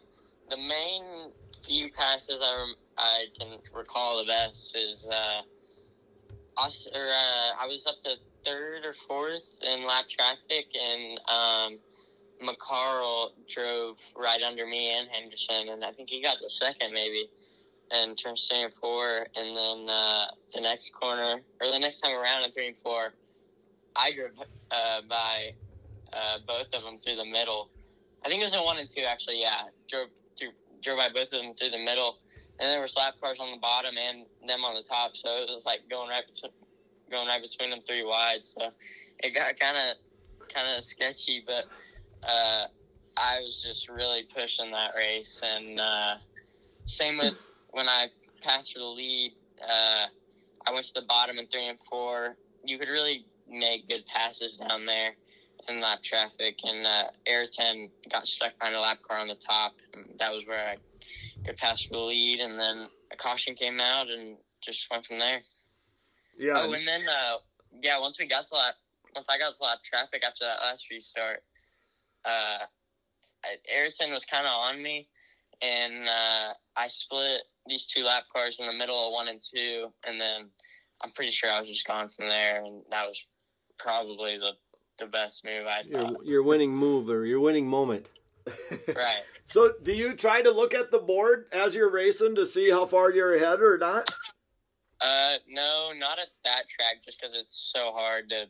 The 0.50 0.56
main 0.56 1.30
few 1.64 1.90
passes 1.90 2.40
I, 2.42 2.56
rem- 2.56 2.74
I 2.98 3.24
can 3.38 3.58
recall 3.74 4.18
the 4.18 4.24
best 4.24 4.76
is 4.76 5.08
uh, 5.10 5.42
us, 6.56 6.88
or, 6.94 7.06
uh, 7.06 7.50
I 7.60 7.66
was 7.66 7.86
up 7.86 7.98
to 8.00 8.16
third 8.44 8.84
or 8.84 8.92
fourth 8.92 9.62
in 9.66 9.86
lap 9.86 10.06
traffic, 10.08 10.66
and 10.78 11.20
um, 11.30 11.78
McCarl 12.42 13.30
drove 13.48 13.98
right 14.16 14.42
under 14.42 14.66
me 14.66 14.96
and 14.98 15.08
Henderson, 15.10 15.68
and 15.70 15.84
I 15.84 15.92
think 15.92 16.10
he 16.10 16.22
got 16.22 16.38
the 16.40 16.48
second 16.48 16.92
maybe, 16.92 17.28
and 17.92 18.16
turned 18.18 18.38
three 18.38 18.62
and 18.62 18.74
four, 18.74 19.26
and 19.36 19.56
then 19.56 19.86
uh, 19.88 20.26
the 20.54 20.60
next 20.60 20.92
corner 20.92 21.40
or 21.60 21.70
the 21.70 21.78
next 21.78 22.00
time 22.00 22.16
around 22.16 22.44
in 22.44 22.50
three 22.50 22.68
and 22.68 22.76
four, 22.76 23.14
I 23.94 24.12
drove 24.12 24.30
uh, 24.70 25.00
by 25.08 25.52
uh, 26.12 26.38
both 26.46 26.74
of 26.74 26.82
them 26.82 26.98
through 26.98 27.16
the 27.16 27.24
middle. 27.24 27.70
I 28.24 28.28
think 28.28 28.40
it 28.40 28.44
was 28.44 28.54
in 28.54 28.60
one 28.60 28.78
and 28.78 28.88
two 28.88 29.02
actually. 29.02 29.40
Yeah, 29.40 29.62
drove 29.88 30.08
drove 30.82 30.98
by 30.98 31.08
both 31.08 31.32
of 31.32 31.42
them 31.42 31.54
through 31.54 31.70
the 31.70 31.84
middle, 31.84 32.18
and 32.60 32.70
there 32.70 32.80
were 32.80 32.86
slap 32.86 33.20
cars 33.20 33.38
on 33.40 33.50
the 33.50 33.58
bottom 33.58 33.94
and 33.96 34.26
them 34.46 34.64
on 34.64 34.74
the 34.74 34.82
top. 34.82 35.16
So 35.16 35.28
it 35.28 35.48
was 35.48 35.64
like 35.64 35.88
going 35.88 36.08
right 36.08 36.24
between 36.26 36.52
going 37.10 37.28
right 37.28 37.42
between 37.42 37.70
them 37.70 37.80
three 37.80 38.04
wide. 38.04 38.44
So 38.44 38.70
it 39.18 39.34
got 39.34 39.58
kind 39.58 39.76
of 39.76 40.48
kind 40.48 40.66
of 40.76 40.84
sketchy, 40.84 41.42
but 41.46 41.64
uh, 42.22 42.64
I 43.16 43.40
was 43.44 43.62
just 43.62 43.88
really 43.88 44.24
pushing 44.24 44.70
that 44.72 44.92
race. 44.96 45.42
And 45.44 45.80
uh, 45.80 46.14
same 46.86 47.18
with 47.18 47.34
when 47.70 47.88
I 47.88 48.08
passed 48.42 48.72
for 48.72 48.80
the 48.80 48.86
lead. 48.86 49.32
Uh, 49.62 50.06
I 50.66 50.72
went 50.72 50.86
to 50.86 50.94
the 50.94 51.06
bottom 51.06 51.38
in 51.38 51.46
three 51.46 51.68
and 51.68 51.78
four. 51.78 52.36
You 52.64 52.78
could 52.78 52.88
really 52.88 53.24
make 53.48 53.88
good 53.88 54.06
passes 54.06 54.56
down 54.56 54.86
there 54.86 55.14
in 55.68 55.80
lap 55.80 56.02
traffic, 56.02 56.60
and 56.64 56.86
uh, 56.86 57.04
Ayrton 57.26 57.90
got 58.10 58.26
stuck 58.26 58.58
behind 58.58 58.76
a 58.76 58.80
lap 58.80 58.98
car 59.02 59.18
on 59.18 59.28
the 59.28 59.34
top. 59.34 59.74
And 59.94 60.18
that 60.18 60.32
was 60.32 60.46
where 60.46 60.68
I 60.68 60.76
could 61.44 61.56
pass 61.56 61.82
for 61.82 61.94
the 61.94 61.98
lead, 62.00 62.40
and 62.40 62.58
then 62.58 62.88
a 63.12 63.16
caution 63.16 63.54
came 63.54 63.80
out, 63.80 64.08
and 64.10 64.36
just 64.62 64.90
went 64.90 65.06
from 65.06 65.18
there. 65.18 65.40
Yeah. 66.38 66.54
Oh, 66.56 66.72
and 66.72 66.86
then 66.86 67.02
uh, 67.08 67.36
yeah, 67.80 67.98
once 68.00 68.18
we 68.18 68.26
got 68.26 68.44
to 68.46 68.54
lap, 68.54 68.74
once 69.14 69.28
I 69.30 69.38
got 69.38 69.54
to 69.54 69.62
lap 69.62 69.78
traffic 69.84 70.24
after 70.26 70.44
that 70.44 70.60
last 70.60 70.90
restart, 70.90 71.42
uh, 72.24 72.58
Ayrton 73.72 74.12
was 74.12 74.24
kind 74.24 74.46
of 74.46 74.52
on 74.52 74.82
me, 74.82 75.08
and 75.60 76.08
uh, 76.08 76.52
I 76.76 76.86
split 76.86 77.42
these 77.66 77.86
two 77.86 78.04
lap 78.04 78.24
cars 78.34 78.58
in 78.60 78.66
the 78.66 78.72
middle 78.72 79.06
of 79.06 79.12
one 79.12 79.28
and 79.28 79.40
two, 79.40 79.88
and 80.06 80.20
then 80.20 80.50
I'm 81.02 81.10
pretty 81.12 81.32
sure 81.32 81.50
I 81.50 81.60
was 81.60 81.68
just 81.68 81.86
gone 81.86 82.08
from 82.08 82.28
there, 82.28 82.62
and 82.64 82.82
that 82.90 83.06
was 83.06 83.26
probably 83.78 84.38
the 84.38 84.52
the 84.98 85.06
best 85.06 85.44
move 85.44 85.66
I 85.66 85.82
Your, 85.86 86.00
thought. 86.00 86.26
your 86.26 86.42
winning 86.42 86.74
move 86.74 87.08
or 87.08 87.24
your 87.24 87.40
winning 87.40 87.66
moment. 87.66 88.08
right. 88.88 89.22
So 89.46 89.74
do 89.82 89.92
you 89.92 90.14
try 90.14 90.42
to 90.42 90.50
look 90.50 90.74
at 90.74 90.90
the 90.90 90.98
board 90.98 91.46
as 91.52 91.74
you're 91.74 91.90
racing 91.90 92.34
to 92.36 92.46
see 92.46 92.70
how 92.70 92.86
far 92.86 93.12
you're 93.12 93.34
ahead 93.34 93.60
or 93.60 93.78
not? 93.78 94.10
Uh, 95.00 95.34
no, 95.48 95.92
not 95.96 96.18
at 96.18 96.28
that 96.44 96.68
track, 96.68 97.02
just 97.04 97.20
because 97.20 97.36
it's 97.36 97.70
so 97.72 97.92
hard 97.92 98.30
to 98.30 98.46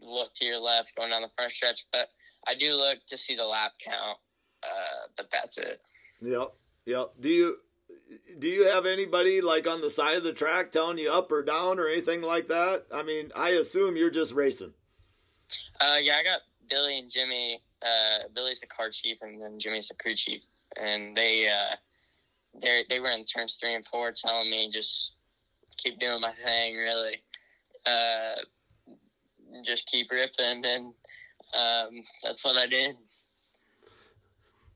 look 0.00 0.32
to 0.34 0.44
your 0.44 0.58
left 0.58 0.94
going 0.96 1.10
down 1.10 1.22
the 1.22 1.28
front 1.36 1.50
stretch. 1.50 1.84
But 1.92 2.12
I 2.46 2.54
do 2.54 2.74
look 2.74 2.98
to 3.08 3.16
see 3.16 3.34
the 3.34 3.46
lap 3.46 3.72
count. 3.84 4.18
Uh, 4.62 5.08
but 5.16 5.30
that's 5.30 5.58
it. 5.58 5.82
Yep. 6.22 6.52
Yep. 6.86 7.12
Do 7.20 7.28
you 7.28 7.56
do 8.38 8.48
you 8.48 8.64
have 8.64 8.86
anybody 8.86 9.40
like 9.40 9.66
on 9.66 9.80
the 9.80 9.90
side 9.90 10.16
of 10.16 10.24
the 10.24 10.32
track 10.32 10.70
telling 10.70 10.98
you 10.98 11.10
up 11.10 11.30
or 11.32 11.42
down 11.42 11.78
or 11.78 11.88
anything 11.88 12.22
like 12.22 12.48
that? 12.48 12.84
I 12.92 13.02
mean, 13.02 13.32
I 13.36 13.50
assume 13.50 13.96
you're 13.96 14.10
just 14.10 14.32
racing. 14.32 14.74
Uh, 15.80 15.96
yeah, 16.00 16.16
I 16.18 16.22
got 16.22 16.40
Billy 16.68 16.98
and 16.98 17.10
Jimmy. 17.10 17.60
Uh, 17.82 18.28
Billy's 18.34 18.60
the 18.60 18.66
car 18.66 18.90
chief, 18.90 19.18
and 19.22 19.40
then 19.40 19.58
Jimmy's 19.58 19.88
the 19.88 19.94
crew 19.94 20.14
chief, 20.14 20.44
and 20.80 21.16
they 21.16 21.48
uh, 21.48 21.76
they 22.60 22.84
they 22.88 23.00
were 23.00 23.10
in 23.10 23.24
turns 23.24 23.56
three 23.56 23.74
and 23.74 23.84
four, 23.84 24.12
telling 24.12 24.50
me 24.50 24.70
just 24.70 25.12
keep 25.76 25.98
doing 25.98 26.20
my 26.20 26.32
thing, 26.44 26.76
really, 26.76 27.22
uh, 27.86 28.42
just 29.64 29.86
keep 29.86 30.10
ripping, 30.10 30.64
and 30.64 30.86
um, 31.58 32.02
that's 32.22 32.44
what 32.44 32.56
I 32.56 32.66
did. 32.66 32.96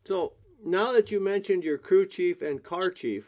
So 0.04 0.32
now 0.64 0.92
that 0.92 1.10
you 1.10 1.20
mentioned 1.20 1.62
your 1.62 1.78
crew 1.78 2.06
chief 2.06 2.42
and 2.42 2.62
car 2.62 2.90
chief, 2.90 3.24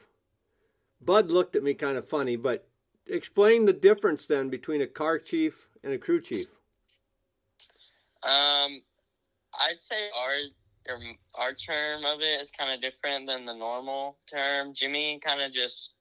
Bud 1.00 1.30
looked 1.30 1.54
at 1.54 1.62
me 1.62 1.74
kind 1.74 1.98
of 1.98 2.08
funny, 2.08 2.36
but 2.36 2.66
explain 3.06 3.66
the 3.66 3.72
difference 3.72 4.26
then 4.26 4.48
between 4.48 4.80
a 4.80 4.86
car 4.86 5.18
chief 5.18 5.68
and 5.84 5.92
a 5.92 5.98
crew 5.98 6.20
chief. 6.20 6.46
Um, 8.26 8.82
I'd 9.60 9.80
say 9.80 10.10
our 10.16 10.32
or 10.88 11.00
our 11.34 11.52
term 11.52 12.04
of 12.04 12.20
it 12.20 12.40
is 12.40 12.50
kind 12.50 12.72
of 12.72 12.80
different 12.80 13.26
than 13.26 13.44
the 13.44 13.54
normal 13.54 14.18
term. 14.30 14.72
Jimmy 14.72 15.18
kind 15.24 15.40
of 15.40 15.50
just 15.50 15.94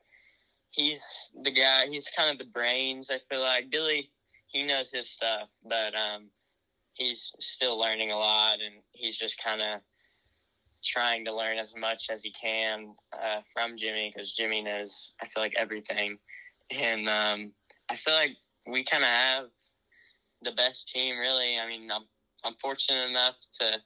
he's 0.72 1.32
the 1.44 1.52
guy. 1.52 1.86
He's 1.88 2.10
kind 2.10 2.32
of 2.32 2.38
the 2.38 2.52
brains. 2.52 3.10
I 3.10 3.20
feel 3.30 3.42
like 3.42 3.70
Billy. 3.70 4.12
He 4.48 4.64
knows 4.64 4.92
his 4.92 5.10
stuff, 5.10 5.50
but 5.68 5.94
um, 5.96 6.30
he's 6.94 7.34
still 7.40 7.78
learning 7.78 8.12
a 8.12 8.18
lot, 8.18 8.60
and 8.64 8.76
he's 8.94 9.18
just 9.18 9.42
kind 9.44 9.62
of 9.62 9.82
trying 10.84 11.26
to 11.26 11.36
learn 11.36 11.58
as 11.58 11.76
much 11.76 12.08
as 12.10 12.24
he 12.24 12.32
can 12.32 12.96
uh, 13.22 13.42
from 13.54 13.76
Jimmy 13.76 14.12
because 14.14 14.32
Jimmy 14.32 14.62
knows. 14.62 15.12
I 15.22 15.26
feel 15.26 15.44
like 15.44 15.56
everything, 15.58 16.20
and 16.72 17.10
um, 17.10 17.54
I 17.90 17.96
feel 17.96 18.14
like 18.14 18.38
we 18.66 18.84
kind 18.84 19.04
of 19.04 19.10
have 19.10 19.46
the 20.42 20.54
best 20.54 20.88
team. 20.88 21.18
Really, 21.18 21.60
I 21.60 21.68
mean, 21.68 21.92
I'm 21.92 22.04
I'm 22.46 22.56
fortunate 22.62 23.10
enough 23.10 23.38
to 23.60 23.80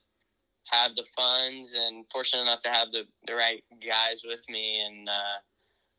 have 0.70 0.94
the 0.94 1.04
funds 1.16 1.74
and 1.74 2.04
fortunate 2.12 2.42
enough 2.42 2.60
to 2.62 2.68
have 2.68 2.92
the, 2.92 3.04
the 3.26 3.34
right 3.34 3.64
guys 3.84 4.22
with 4.24 4.40
me. 4.48 4.84
And 4.86 5.08
uh, 5.08 5.38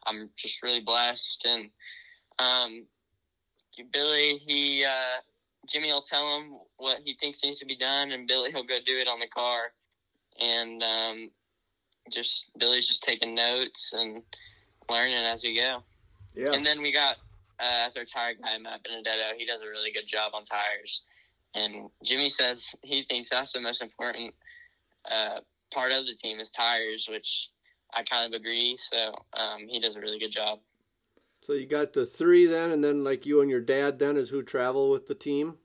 I'm 0.06 0.30
just 0.38 0.64
really 0.64 0.80
blessed. 0.80 1.46
And 1.50 1.70
um, 2.40 2.86
Billy 3.92 4.36
he 4.36 4.86
uh, 4.86 5.22
Jimmy 5.68 5.92
will 5.92 6.02
tell 6.02 6.38
him 6.38 6.54
what 6.78 7.00
he 7.04 7.16
thinks 7.20 7.44
needs 7.44 7.60
to 7.60 7.66
be 7.66 7.76
done 7.76 8.12
and 8.12 8.28
Billy 8.28 8.52
he'll 8.52 8.64
go 8.64 8.78
do 8.86 8.98
it 8.98 9.08
on 9.08 9.20
the 9.20 9.28
car. 9.28 9.74
And 10.40 10.82
um, 10.84 11.32
just 12.12 12.46
Billy's 12.58 12.88
just 12.88 13.04
taking 13.04 13.36
notes 13.36 13.94
and 13.98 14.22
learning 14.90 15.18
as 15.18 15.44
we 15.44 15.56
go. 15.56 15.84
Yeah. 16.34 16.54
and 16.54 16.66
then 16.66 16.82
we 16.82 16.94
got 16.94 17.18
uh, 17.60 17.86
as 17.86 17.98
our 17.98 18.06
tire 18.06 18.36
guy 18.42 18.58
Matt 18.58 18.84
Benedetto 18.84 19.36
he 19.38 19.46
does 19.46 19.62
a 19.62 19.68
really 19.68 19.92
good 19.92 20.08
job 20.08 20.32
on 20.34 20.46
tires 20.46 21.02
and 21.54 21.90
Jimmy 22.04 22.30
says 22.30 22.76
he 22.84 23.04
thinks 23.04 23.30
that's 23.30 23.54
the 23.54 23.60
most 23.60 23.82
important 23.82 24.34
uh, 25.10 25.40
part 25.74 25.92
of 25.92 26.06
the 26.06 26.14
team 26.14 26.40
is 26.40 26.50
tires, 26.50 27.08
which 27.10 27.50
I 27.94 28.04
kind 28.04 28.34
of 28.34 28.40
agree. 28.40 28.76
So 28.76 29.16
um, 29.38 29.68
he 29.68 29.80
does 29.80 29.96
a 29.96 30.02
really 30.02 30.20
good 30.20 30.32
job. 30.32 30.60
So 31.44 31.54
you 31.54 31.66
got 31.66 31.94
the 31.94 32.06
three 32.06 32.46
then, 32.46 32.72
and 32.72 32.84
then 32.84 33.04
like 33.04 33.26
you 33.26 33.42
and 33.42 33.50
your 33.50 33.62
dad 33.62 33.98
then 33.98 34.16
is 34.16 34.30
who 34.30 34.44
travel 34.44 34.92
with 34.92 35.08
the 35.08 35.16
team. 35.16 35.56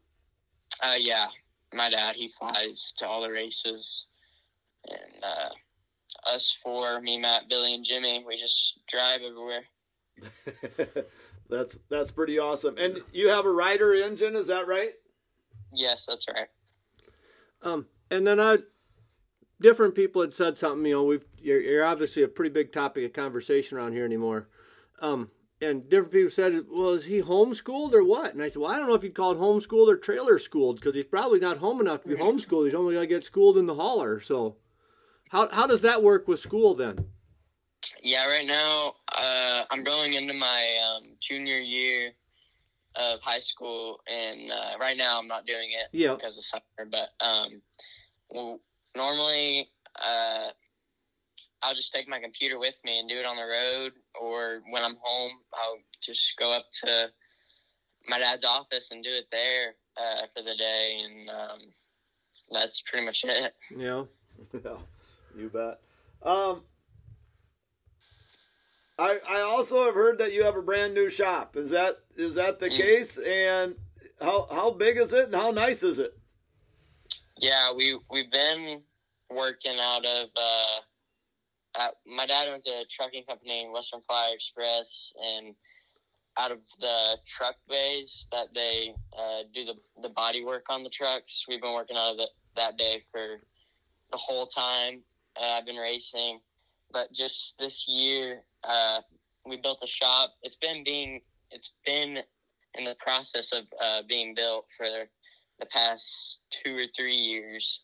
Uh, 0.83 0.97
yeah, 0.99 1.27
my 1.75 1.91
dad 1.91 2.17
he 2.17 2.29
flies 2.29 2.93
to 2.97 3.07
all 3.07 3.23
the 3.23 3.31
races, 3.31 4.07
and 4.89 5.23
uh, 5.23 6.33
us 6.33 6.57
four, 6.63 7.01
me, 7.03 7.19
Matt, 7.19 7.49
Billy, 7.49 7.75
and 7.75 7.85
Jimmy, 7.85 8.25
we 8.27 8.39
just 8.39 8.79
drive 8.89 9.21
everywhere. 9.21 9.65
that's 11.51 11.79
that's 11.91 12.11
pretty 12.11 12.39
awesome. 12.39 12.77
And 12.79 13.03
you 13.13 13.29
have 13.29 13.45
a 13.45 13.53
rider 13.53 13.95
engine, 13.95 14.35
is 14.35 14.47
that 14.47 14.67
right? 14.67 14.93
Yes, 15.77 16.07
that's 16.07 16.27
right. 16.29 16.49
Um, 17.63 17.87
and 18.11 18.27
then 18.27 18.41
I, 18.41 18.59
different 19.61 19.95
people 19.95 20.23
had 20.23 20.35
said 20.35 20.59
something. 20.59 20.85
You 20.87 20.95
know, 20.95 21.05
we've 21.05 21.25
you're, 21.39 21.61
you're 21.61 21.85
obviously 21.85 22.23
a 22.23 22.29
pretty 22.29 22.53
big 22.53 22.73
topic 22.73 23.05
of 23.05 23.13
conversation 23.13 23.79
around 23.79 23.93
here 23.93 24.05
anymore. 24.05 24.49
Um, 25.01 25.31
and 25.61 25.89
different 25.89 26.13
people 26.13 26.31
said, 26.31 26.65
"Well, 26.71 26.91
is 26.91 27.07
he 27.07 27.23
homeschooled 27.23 27.93
or 27.93 28.05
what?" 28.05 28.35
And 28.35 28.43
I 28.43 28.49
said, 28.49 28.61
"Well, 28.61 28.71
I 28.71 28.79
don't 28.79 28.89
know 28.89 28.95
if 28.95 29.03
you'd 29.03 29.15
call 29.15 29.33
it 29.33 29.39
homeschooled 29.39 29.89
or 29.89 29.97
trailer 29.97 30.39
schooled 30.39 30.77
because 30.77 30.95
he's 30.95 31.05
probably 31.05 31.41
not 31.41 31.59
home 31.59 31.81
enough 31.81 32.03
to 32.03 32.09
be 32.09 32.17
homeschooled. 32.17 32.67
He's 32.67 32.75
only 32.75 32.95
got 32.95 33.01
to 33.01 33.07
get 33.07 33.25
schooled 33.25 33.59
in 33.59 33.67
the 33.67 33.75
hauler. 33.75 34.21
So, 34.21 34.57
how 35.31 35.49
how 35.51 35.67
does 35.67 35.81
that 35.83 36.03
work 36.03 36.29
with 36.29 36.41
school 36.41 36.75
then?" 36.75 37.11
Yeah, 38.03 38.27
right 38.29 38.47
now 38.47 38.95
uh, 39.17 39.65
I'm 39.71 39.83
going 39.83 40.15
into 40.15 40.35
my 40.35 40.79
um, 40.87 41.05
junior 41.21 41.59
year 41.59 42.13
of 42.99 43.21
high 43.21 43.39
school, 43.39 44.01
and 44.07 44.51
uh, 44.51 44.73
right 44.81 44.97
now 44.97 45.19
I'm 45.19 45.29
not 45.29 45.47
doing 45.47 45.71
it 45.73 45.89
Yeah. 45.93 46.15
because 46.15 46.37
of 46.37 46.45
summer. 46.45 46.91
But 46.91 47.11
um, 47.25 47.61
well, 48.31 48.61
normally 48.97 49.69
uh, 50.03 50.49
I'll 51.63 51.75
just 51.75 51.93
take 51.93 52.09
my 52.09 52.19
computer 52.21 52.59
with 52.59 52.79
me 52.85 52.99
and 52.99 53.09
do 53.09 53.17
it 53.19 53.27
on 53.27 53.37
the 53.37 53.43
road, 53.45 53.93
or 54.21 54.61
when 54.71 54.85
I'm 54.85 54.97
home, 55.03 55.33
I'll 55.55 55.79
just 56.03 56.37
go 56.39 56.53
up 56.57 56.67
to 56.85 57.11
my 58.09 58.19
dad's 58.19 58.45
office 58.45 58.91
and 58.91 59.03
do 59.03 59.11
it 59.11 59.27
there 59.31 59.75
uh, 59.97 60.27
for 60.35 60.43
the 60.43 60.55
day, 60.55 60.99
and 61.05 61.31
um, 61.31 61.59
that's 62.51 62.83
pretty 62.83 63.05
much 63.07 63.25
it. 63.25 63.53
Yeah. 63.77 64.05
Yeah, 64.53 64.77
you 65.35 65.49
bet. 65.49 65.81
Um, 66.23 66.61
I 68.99 69.19
I 69.29 69.41
also 69.43 69.85
have 69.85 69.95
heard 69.95 70.19
that 70.19 70.33
you 70.33 70.45
have 70.45 70.57
a 70.57 70.63
brand 70.63 70.95
new 70.95 71.11
shop. 71.11 71.57
Is 71.57 71.71
that 71.71 72.01
is 72.17 72.35
that 72.35 72.59
the 72.61 72.71
Mm. 72.71 72.77
case? 72.77 73.19
And 73.19 73.77
how 74.21 74.47
how 74.51 74.71
big 74.71 74.97
is 74.97 75.13
it 75.13 75.27
and 75.27 75.35
how 75.35 75.51
nice 75.51 75.83
is 75.83 75.99
it? 75.99 76.19
Yeah, 77.39 77.73
we 77.73 77.99
we've 78.11 78.31
been 78.31 78.83
working 79.31 79.79
out 79.79 80.05
of. 80.05 80.31
Uh, 80.37 80.81
uh, 81.75 81.91
my 82.07 82.25
dad 82.25 82.49
owns 82.49 82.67
a 82.67 82.87
trucking 82.87 83.25
company, 83.25 83.69
Western 83.69 84.01
Flyer 84.01 84.33
Express, 84.33 85.13
and 85.23 85.55
out 86.39 86.51
of 86.51 86.61
the 86.81 87.19
truck 87.27 87.57
bays 87.69 88.27
that 88.33 88.55
they 88.55 88.95
uh, 89.19 89.43
do 89.53 89.67
the 89.67 89.75
the 90.01 90.09
body 90.09 90.43
work 90.43 90.67
on 90.71 90.83
the 90.83 90.89
trucks, 90.91 91.45
we've 91.47 91.61
been 91.61 91.75
working 91.75 91.97
out 91.99 92.13
of 92.13 92.17
the, 92.17 92.29
that 92.57 92.79
day 92.79 93.03
for 93.13 93.43
the 94.11 94.17
whole 94.17 94.47
time 94.47 95.03
uh, 95.39 95.45
I've 95.45 95.67
been 95.67 95.77
racing. 95.77 96.41
But 96.93 97.13
just 97.13 97.59
this 97.59 97.87
year, 97.89 98.45
uh, 98.69 99.01
we 99.45 99.57
built 99.57 99.81
a 99.83 99.87
shop. 99.87 100.35
It's 100.43 100.57
been 100.57 100.85
being 100.85 101.21
it's 101.51 101.73
been 101.85 102.19
in 102.75 102.85
the 102.85 102.97
process 102.99 103.53
of 103.53 103.65
uh, 103.83 104.03
being 104.09 104.35
built 104.35 104.67
for 104.77 104.87
the 105.59 105.67
past 105.67 106.41
two 106.51 106.77
or 106.77 106.87
three 106.87 107.15
years, 107.15 107.81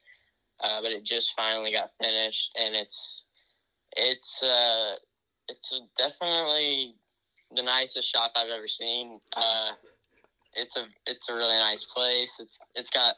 uh, 0.63 0.81
but 0.83 0.93
it 0.93 1.05
just 1.05 1.35
finally 1.37 1.73
got 1.73 1.91
finished, 2.01 2.51
and 2.61 2.75
it's 2.75 3.25
it's 3.97 4.43
uh, 4.43 4.95
it's 5.49 5.73
definitely 5.97 6.95
the 7.55 7.63
nicest 7.63 8.11
shop 8.11 8.33
I've 8.37 8.51
ever 8.51 8.69
seen. 8.69 9.21
Uh, 9.37 9.71
it's 10.55 10.77
a 10.77 10.87
it's 11.07 11.29
a 11.29 11.35
really 11.35 11.59
nice 11.59 11.85
place. 11.85 12.39
It's 12.41 12.59
it's 12.75 12.91
got 12.91 13.15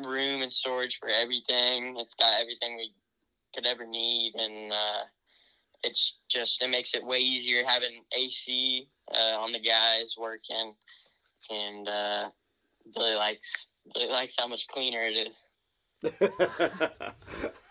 room 0.00 0.42
and 0.42 0.52
storage 0.52 0.98
for 0.98 1.08
everything. 1.08 1.96
It's 1.98 2.14
got 2.14 2.40
everything 2.40 2.76
we 2.76 2.92
could 3.54 3.66
ever 3.66 3.86
need, 3.86 4.32
and 4.36 4.72
uh, 4.72 5.04
it's 5.82 6.18
just 6.28 6.62
it 6.62 6.70
makes 6.70 6.94
it 6.94 7.04
way 7.04 7.18
easier 7.18 7.64
having 7.64 8.02
AC 8.16 8.88
uh, 9.14 9.38
on 9.38 9.52
the 9.52 9.60
guys 9.60 10.14
working, 10.18 10.74
and 11.50 11.88
uh, 11.88 12.30
Billy 12.94 13.14
likes 13.14 13.68
Billy 13.94 14.08
likes 14.08 14.34
how 14.38 14.46
much 14.46 14.66
cleaner 14.68 15.02
it 15.02 15.16
is. 15.16 15.48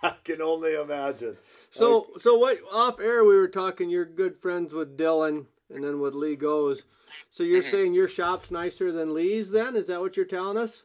I 0.03 0.13
can 0.23 0.41
only 0.41 0.75
imagine. 0.75 1.37
So 1.71 2.07
so 2.21 2.37
what 2.37 2.59
off 2.71 2.99
air 2.99 3.23
we 3.23 3.35
were 3.35 3.47
talking 3.47 3.89
you're 3.89 4.05
good 4.05 4.37
friends 4.41 4.73
with 4.73 4.97
Dylan 4.97 5.45
and 5.73 5.83
then 5.83 5.99
with 5.99 6.13
Lee 6.13 6.35
Grosz. 6.37 6.83
So 7.29 7.43
you're 7.43 7.61
Mhm. 7.61 7.71
saying 7.71 7.93
your 7.93 8.07
shop's 8.07 8.51
nicer 8.51 8.91
than 8.91 9.13
Lee's 9.13 9.51
then? 9.51 9.75
Is 9.75 9.85
that 9.87 10.01
what 10.01 10.17
you're 10.17 10.25
telling 10.25 10.57
us? 10.57 10.83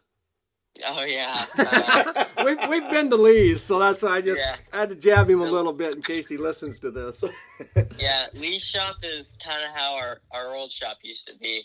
Oh 0.86 1.04
yeah, 1.04 1.44
uh, 1.58 2.24
We've, 2.44 2.58
we've 2.68 2.90
been 2.90 3.10
to 3.10 3.16
Lee's, 3.16 3.62
so 3.62 3.78
that's 3.78 4.02
why 4.02 4.16
I 4.16 4.20
just 4.22 4.40
Yeah. 4.40 4.56
I 4.72 4.80
had 4.80 4.88
to 4.88 4.94
jab 4.96 5.28
him 5.28 5.40
a 5.40 5.44
little 5.44 5.72
bit 5.72 5.94
in 5.94 6.02
case 6.02 6.28
he 6.28 6.36
listens 6.38 6.78
to 6.80 6.90
this. 6.90 7.22
yeah. 7.98 8.26
Lee's 8.34 8.64
shop 8.64 8.96
is 9.02 9.34
kind 9.44 9.62
of 9.62 9.70
how 9.74 9.94
our 9.94 10.20
our 10.30 10.54
old 10.54 10.72
shop 10.72 10.98
used 11.02 11.26
to 11.28 11.34
be, 11.36 11.62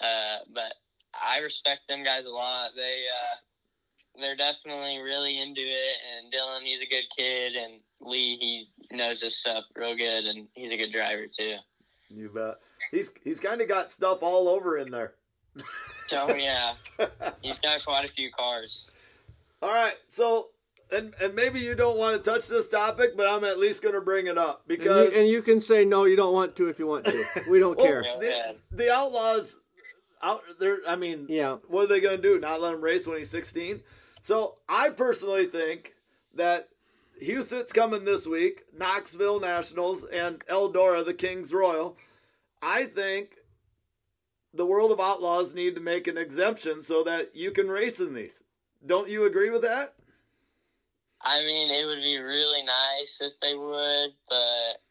uh, 0.00 0.38
but 0.54 0.72
I 1.14 1.40
respect 1.40 1.82
them 1.88 2.02
guys 2.02 2.24
a 2.24 2.30
lot. 2.30 2.70
They 2.74 3.04
uh, 3.12 4.20
they're 4.22 4.36
definitely 4.36 4.98
really 4.98 5.40
into 5.40 5.60
it, 5.60 5.96
and 6.16 6.32
Dylan 6.32 6.62
he's 6.64 6.80
a 6.80 6.86
good 6.86 7.04
kid, 7.16 7.56
and 7.56 7.80
Lee 8.00 8.36
he 8.36 8.68
knows 8.90 9.20
his 9.20 9.38
stuff 9.38 9.64
real 9.76 9.94
good, 9.96 10.24
and 10.24 10.48
he's 10.54 10.72
a 10.72 10.76
good 10.78 10.92
driver 10.92 11.26
too. 11.26 11.56
You 12.08 12.30
bet. 12.34 12.54
He's 12.90 13.10
he's 13.22 13.38
kind 13.38 13.60
of 13.60 13.68
got 13.68 13.92
stuff 13.92 14.18
all 14.22 14.48
over 14.48 14.78
in 14.78 14.90
there. 14.90 15.14
Oh 16.12 16.34
yeah, 16.34 16.74
he's 17.42 17.58
got 17.58 17.84
quite 17.84 18.04
a 18.04 18.08
few 18.08 18.30
cars. 18.30 18.86
All 19.62 19.72
right, 19.74 19.94
so 20.08 20.48
and 20.92 21.14
and 21.20 21.34
maybe 21.34 21.60
you 21.60 21.74
don't 21.74 21.96
want 21.98 22.16
to 22.22 22.30
touch 22.30 22.46
this 22.46 22.68
topic, 22.68 23.16
but 23.16 23.26
I'm 23.26 23.44
at 23.44 23.58
least 23.58 23.82
going 23.82 23.94
to 23.94 24.00
bring 24.00 24.26
it 24.28 24.38
up 24.38 24.60
And 24.68 24.78
because 24.78 25.12
you, 25.12 25.18
and 25.20 25.28
you 25.28 25.42
can 25.42 25.60
say 25.60 25.84
no, 25.84 26.04
you 26.04 26.16
don't 26.16 26.32
want 26.34 26.54
to 26.56 26.68
if 26.68 26.78
you 26.78 26.86
want 26.86 27.04
to. 27.06 27.26
We 27.48 27.58
don't 27.58 27.76
Well, 27.76 27.86
care. 27.86 28.02
The, 28.02 28.56
the 28.70 28.92
Outlaws 28.92 29.58
out 30.22 30.42
there. 30.60 30.78
I 30.86 30.96
mean, 30.96 31.26
Yeah. 31.28 31.56
what 31.68 31.84
are 31.84 31.86
they 31.88 32.00
going 32.00 32.16
to 32.16 32.22
do? 32.22 32.38
Not 32.38 32.60
let 32.60 32.74
him 32.74 32.80
race 32.80 33.06
when 33.06 33.18
he's 33.18 33.30
16? 33.30 33.80
So 34.22 34.56
I 34.68 34.90
personally 34.90 35.46
think 35.46 35.94
that 36.34 36.68
Huset's 37.22 37.72
coming 37.72 38.04
this 38.04 38.26
week, 38.26 38.64
Knoxville 38.76 39.40
Nationals, 39.40 40.04
and 40.04 40.44
Eldora, 40.46 41.04
the 41.04 41.14
Kings 41.14 41.52
Royal. 41.52 41.96
I 42.62 42.84
think 42.86 43.36
the 44.56 44.66
World 44.66 44.90
of 44.90 45.00
Outlaws 45.00 45.54
need 45.54 45.74
to 45.74 45.80
make 45.80 46.06
an 46.06 46.18
exemption 46.18 46.82
so 46.82 47.02
that 47.04 47.34
you 47.34 47.50
can 47.50 47.68
race 47.68 48.00
in 48.00 48.14
these. 48.14 48.42
Don't 48.84 49.08
you 49.08 49.24
agree 49.24 49.50
with 49.50 49.62
that? 49.62 49.94
I 51.20 51.40
mean, 51.44 51.70
it 51.70 51.86
would 51.86 52.02
be 52.02 52.18
really 52.18 52.62
nice 52.62 53.20
if 53.20 53.38
they 53.40 53.54
would, 53.54 54.10
but 54.28 54.82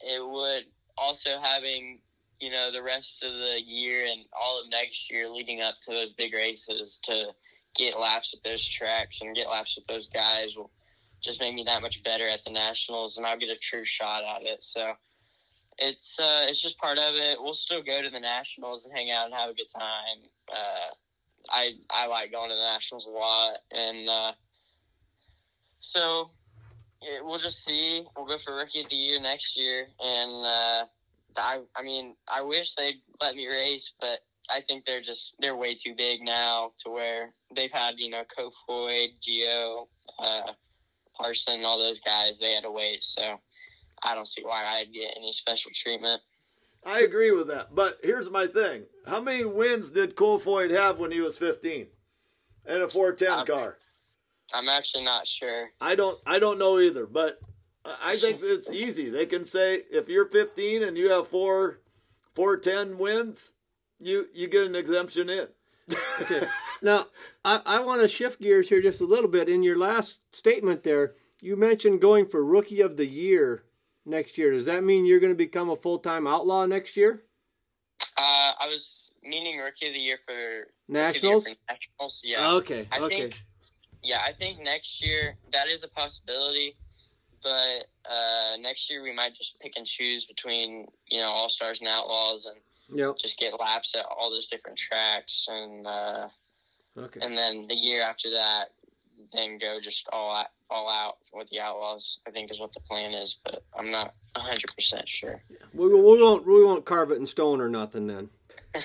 it 0.00 0.26
would 0.26 0.64
also 0.96 1.40
having 1.40 2.00
you 2.40 2.50
know 2.50 2.70
the 2.70 2.82
rest 2.82 3.24
of 3.24 3.32
the 3.32 3.60
year 3.64 4.06
and 4.06 4.20
all 4.32 4.60
of 4.60 4.70
next 4.70 5.10
year 5.10 5.28
leading 5.28 5.60
up 5.60 5.74
to 5.80 5.90
those 5.90 6.12
big 6.12 6.32
races 6.32 7.00
to 7.02 7.34
get 7.76 7.98
laps 7.98 8.34
at 8.34 8.42
those 8.42 8.64
tracks 8.64 9.20
and 9.20 9.34
get 9.34 9.48
laps 9.48 9.76
with 9.76 9.86
those 9.86 10.08
guys 10.08 10.56
will 10.56 10.70
just 11.20 11.40
make 11.40 11.54
me 11.54 11.64
that 11.64 11.82
much 11.82 12.02
better 12.04 12.28
at 12.28 12.44
the 12.44 12.50
nationals, 12.50 13.16
and 13.16 13.26
I'll 13.26 13.38
get 13.38 13.50
a 13.50 13.56
true 13.56 13.84
shot 13.84 14.22
at 14.22 14.42
it. 14.42 14.62
So 14.62 14.92
it's 15.78 16.18
uh, 16.18 16.46
it's 16.48 16.60
just 16.60 16.78
part 16.78 16.98
of 16.98 17.14
it. 17.14 17.38
We'll 17.40 17.54
still 17.54 17.82
go 17.82 18.02
to 18.02 18.10
the 18.10 18.20
nationals 18.20 18.84
and 18.84 18.96
hang 18.96 19.10
out 19.10 19.26
and 19.26 19.34
have 19.34 19.50
a 19.50 19.54
good 19.54 19.68
time. 19.72 20.28
Uh, 20.50 20.94
I 21.50 21.72
I 21.90 22.06
like 22.06 22.32
going 22.32 22.50
to 22.50 22.54
the 22.54 22.70
nationals 22.72 23.06
a 23.06 23.10
lot, 23.10 23.58
and 23.70 24.08
uh, 24.08 24.32
so 25.80 26.30
yeah, 27.02 27.20
we'll 27.22 27.38
just 27.38 27.64
see. 27.64 28.04
We'll 28.16 28.26
go 28.26 28.38
for 28.38 28.56
rookie 28.56 28.80
of 28.80 28.88
the 28.88 28.96
year 28.96 29.20
next 29.20 29.56
year, 29.56 29.86
and 30.02 30.46
uh, 30.46 30.84
I 31.36 31.60
I 31.76 31.82
mean 31.82 32.16
I 32.32 32.42
wish 32.42 32.74
they'd 32.74 33.00
let 33.20 33.36
me 33.36 33.46
race, 33.46 33.92
but 34.00 34.20
I 34.50 34.60
think 34.60 34.84
they're 34.84 35.00
just 35.00 35.36
they're 35.38 35.56
way 35.56 35.74
too 35.74 35.94
big 35.96 36.22
now 36.22 36.70
to 36.84 36.90
where 36.90 37.32
they've 37.54 37.72
had 37.72 37.94
you 37.98 38.10
know 38.10 38.24
Kofoid, 38.36 39.20
Gio, 39.20 39.86
uh, 40.18 40.52
Parson, 41.14 41.64
all 41.64 41.78
those 41.78 42.00
guys. 42.00 42.38
They 42.38 42.52
had 42.52 42.64
to 42.64 42.72
wait, 42.72 43.02
so 43.02 43.38
I 44.02 44.14
don't 44.14 44.26
see 44.28 44.42
why 44.42 44.64
I'd 44.64 44.92
get 44.92 45.14
any 45.16 45.32
special 45.32 45.70
treatment. 45.74 46.20
I 46.84 47.00
agree 47.00 47.30
with 47.32 47.48
that. 47.48 47.74
But 47.74 47.98
here's 48.02 48.30
my 48.30 48.46
thing. 48.46 48.84
How 49.06 49.20
many 49.20 49.44
wins 49.44 49.90
did 49.90 50.16
Kofoid 50.16 50.70
have 50.70 50.98
when 50.98 51.10
he 51.10 51.20
was 51.20 51.36
15? 51.36 51.86
In 52.66 52.82
a 52.82 52.88
410 52.88 53.30
Um, 53.40 53.46
car? 53.46 53.78
I'm 54.54 54.68
actually 54.68 55.04
not 55.04 55.26
sure. 55.26 55.70
I 55.80 55.94
don't 55.94 56.18
I 56.26 56.38
don't 56.38 56.58
know 56.58 56.78
either, 56.78 57.06
but 57.06 57.40
I 57.84 58.12
I 58.12 58.16
think 58.16 58.40
it's 58.42 58.70
easy. 58.70 59.10
They 59.10 59.26
can 59.26 59.44
say 59.44 59.82
if 59.90 60.08
you're 60.08 60.26
15 60.28 60.82
and 60.82 60.96
you 60.96 61.10
have 61.10 61.28
four 61.28 61.80
410 62.34 62.98
wins, 62.98 63.52
you 63.98 64.28
you 64.32 64.46
get 64.48 64.66
an 64.66 64.74
exemption 64.74 65.28
in. 65.28 65.48
Okay. 66.20 66.46
Now, 66.80 67.06
I, 67.44 67.60
I 67.66 67.80
want 67.80 68.02
to 68.02 68.06
shift 68.08 68.40
gears 68.40 68.68
here 68.68 68.80
just 68.80 69.00
a 69.00 69.04
little 69.04 69.28
bit. 69.28 69.48
In 69.48 69.64
your 69.64 69.76
last 69.76 70.20
statement 70.30 70.84
there, 70.84 71.14
you 71.40 71.56
mentioned 71.56 72.00
going 72.00 72.26
for 72.28 72.44
Rookie 72.44 72.80
of 72.80 72.96
the 72.96 73.06
Year 73.08 73.64
next 74.08 74.38
year. 74.38 74.52
Does 74.52 74.64
that 74.64 74.82
mean 74.82 75.04
you're 75.04 75.20
going 75.20 75.32
to 75.32 75.36
become 75.36 75.70
a 75.70 75.76
full 75.76 75.98
time 75.98 76.26
outlaw 76.26 76.66
next 76.66 76.96
year? 76.96 77.22
Uh, 78.16 78.52
I 78.60 78.66
was 78.66 79.10
meaning 79.22 79.58
rookie 79.58 79.88
of 79.88 79.94
the 79.94 80.00
year 80.00 80.18
for 80.24 80.68
Nationals? 80.88 81.22
Rookie 81.24 81.36
of 81.36 81.44
the 81.44 81.50
year 81.50 81.56
for 81.56 81.72
nationals. 81.72 82.22
Yeah. 82.24 82.52
Okay. 82.52 82.88
I 82.90 82.98
okay. 83.00 83.20
think 83.20 83.42
yeah, 84.02 84.20
I 84.24 84.32
think 84.32 84.60
next 84.62 85.04
year 85.04 85.36
that 85.52 85.68
is 85.68 85.82
a 85.84 85.88
possibility, 85.88 86.76
but 87.42 87.86
uh, 88.10 88.56
next 88.60 88.88
year 88.90 89.02
we 89.02 89.12
might 89.12 89.34
just 89.34 89.58
pick 89.60 89.74
and 89.76 89.86
choose 89.86 90.24
between 90.24 90.86
you 91.08 91.18
know 91.18 91.28
all 91.28 91.48
stars 91.48 91.80
and 91.80 91.88
outlaws 91.88 92.46
and 92.46 92.56
Yep. 92.90 93.18
just 93.18 93.38
get 93.38 93.52
laps 93.60 93.94
at 93.94 94.06
all 94.06 94.30
those 94.30 94.46
different 94.46 94.78
tracks 94.78 95.46
and 95.50 95.86
uh, 95.86 96.28
Okay. 96.96 97.20
and 97.22 97.36
then 97.36 97.66
the 97.68 97.74
year 97.76 98.02
after 98.02 98.30
that, 98.30 98.70
then 99.32 99.58
go 99.58 99.78
just 99.80 100.08
all 100.12 100.34
out, 100.34 100.46
all 100.70 100.88
out 100.88 101.18
with 101.32 101.48
the 101.50 101.60
outlaws. 101.60 102.18
I 102.26 102.30
think 102.30 102.50
is 102.50 102.60
what 102.60 102.72
the 102.72 102.80
plan 102.80 103.12
is, 103.12 103.38
but 103.44 103.62
I'm 103.78 103.90
not 103.90 104.14
hundred 104.36 104.72
percent 104.74 105.08
sure. 105.08 105.42
We, 105.74 105.88
we 105.88 106.22
won't 106.22 106.46
we 106.46 106.64
won't 106.64 106.84
carve 106.84 107.10
it 107.10 107.16
in 107.18 107.26
stone 107.26 107.60
or 107.60 107.68
nothing 107.68 108.06
then. 108.06 108.30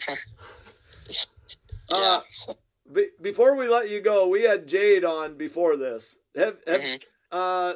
yeah. 1.90 2.20
Uh, 2.48 2.54
Be- 2.92 3.10
before 3.22 3.56
we 3.56 3.68
let 3.68 3.90
you 3.90 4.02
go, 4.02 4.28
we 4.28 4.44
had 4.44 4.68
Jade 4.68 5.06
on 5.06 5.38
before 5.38 5.76
this. 5.78 6.16
Have, 6.36 6.58
have 6.68 6.82
Mhm. 6.82 7.02
uh 7.32 7.74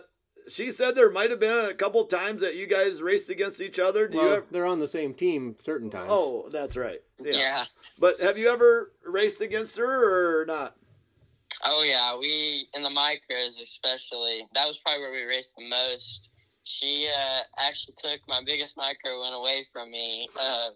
she 0.50 0.72
said 0.72 0.96
there 0.96 1.12
might 1.12 1.30
have 1.30 1.42
been 1.42 1.66
a 1.66 1.74
couple 1.74 2.04
times 2.06 2.42
that 2.42 2.56
you 2.56 2.68
guys 2.68 3.02
raced 3.02 3.30
against 3.30 3.60
each 3.62 3.80
other. 3.80 4.08
Do 4.08 4.18
you 4.18 4.30
ever 4.30 4.46
they're 4.50 4.66
on 4.66 4.80
the 4.80 4.88
same 4.88 5.14
team 5.14 5.56
certain 5.62 5.90
times. 5.90 6.08
Oh, 6.10 6.48
that's 6.52 6.78
right. 6.78 7.02
Yeah. 7.20 7.32
yeah. 7.34 7.66
But 8.00 8.22
have 8.22 8.38
you 8.38 8.50
ever 8.50 8.92
raced 9.06 9.42
against 9.42 9.78
her 9.78 10.42
or 10.42 10.46
not? 10.46 10.76
Oh 11.65 11.84
yeah, 11.84 12.15
we 12.17 12.67
in 12.74 12.82
the 12.84 12.89
micros 12.89 13.60
especially. 13.62 14.46
That 14.54 14.67
was 14.67 14.78
probably 14.78 15.02
where 15.02 15.12
we 15.12 15.24
raced 15.24 15.56
the 15.58 15.67
most. 15.67 16.30
She 16.63 17.10
uh, 17.15 17.39
actually 17.60 17.96
took 17.98 18.20
my 18.28 18.41
biggest 18.46 18.76
micro 18.78 19.22
went 19.22 19.34
away 19.34 19.65
from 19.72 19.89
me 19.89 20.28
uh, 20.39 20.70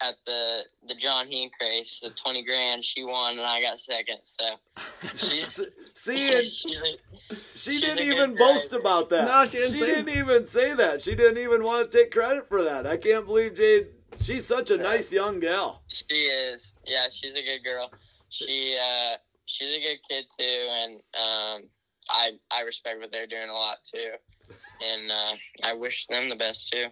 at 0.00 0.14
the 0.26 0.62
the 0.88 0.94
John 0.94 1.28
Hink 1.28 1.52
race, 1.60 2.00
the 2.02 2.10
twenty 2.10 2.42
grand. 2.42 2.82
She 2.84 3.04
won 3.04 3.38
and 3.38 3.46
I 3.46 3.60
got 3.60 3.78
second. 3.78 4.18
So 4.22 4.44
she's 5.14 5.60
See, 5.94 6.34
and 6.36 6.46
she's 6.46 6.82
a, 6.82 7.34
she 7.54 7.72
she's 7.72 7.80
didn't 7.80 7.98
a 7.98 8.04
good 8.04 8.14
even 8.14 8.36
boast 8.36 8.70
driver. 8.70 8.80
about 8.80 9.10
that. 9.10 9.26
No, 9.28 9.44
she 9.44 9.58
didn't 9.58 9.72
say 9.72 9.78
didn't 9.86 10.08
even 10.16 10.46
say 10.46 10.74
that. 10.74 11.02
She 11.02 11.14
didn't 11.14 11.38
even 11.38 11.62
want 11.62 11.90
to 11.90 11.98
take 11.98 12.10
credit 12.10 12.48
for 12.48 12.62
that. 12.64 12.86
I 12.86 12.96
can't 12.96 13.26
believe 13.26 13.54
Jade. 13.54 13.88
She's 14.20 14.46
such 14.46 14.70
a 14.72 14.76
nice 14.76 15.12
young 15.12 15.38
gal. 15.40 15.82
she 15.86 16.04
is. 16.14 16.72
Yeah, 16.86 17.06
she's 17.12 17.34
a 17.36 17.42
good 17.42 17.62
girl. 17.62 17.92
She 18.30 18.76
uh, 18.80 19.16
she's 19.48 19.74
a 19.74 19.80
good 19.80 19.98
kid 20.08 20.26
too, 20.38 20.68
and 20.70 20.92
um, 21.14 21.68
I 22.10 22.32
I 22.52 22.62
respect 22.62 23.00
what 23.00 23.10
they're 23.10 23.26
doing 23.26 23.48
a 23.48 23.54
lot 23.54 23.78
too, 23.82 24.12
and 24.84 25.10
uh, 25.10 25.34
I 25.64 25.74
wish 25.74 26.06
them 26.06 26.28
the 26.28 26.36
best 26.36 26.72
too. 26.72 26.86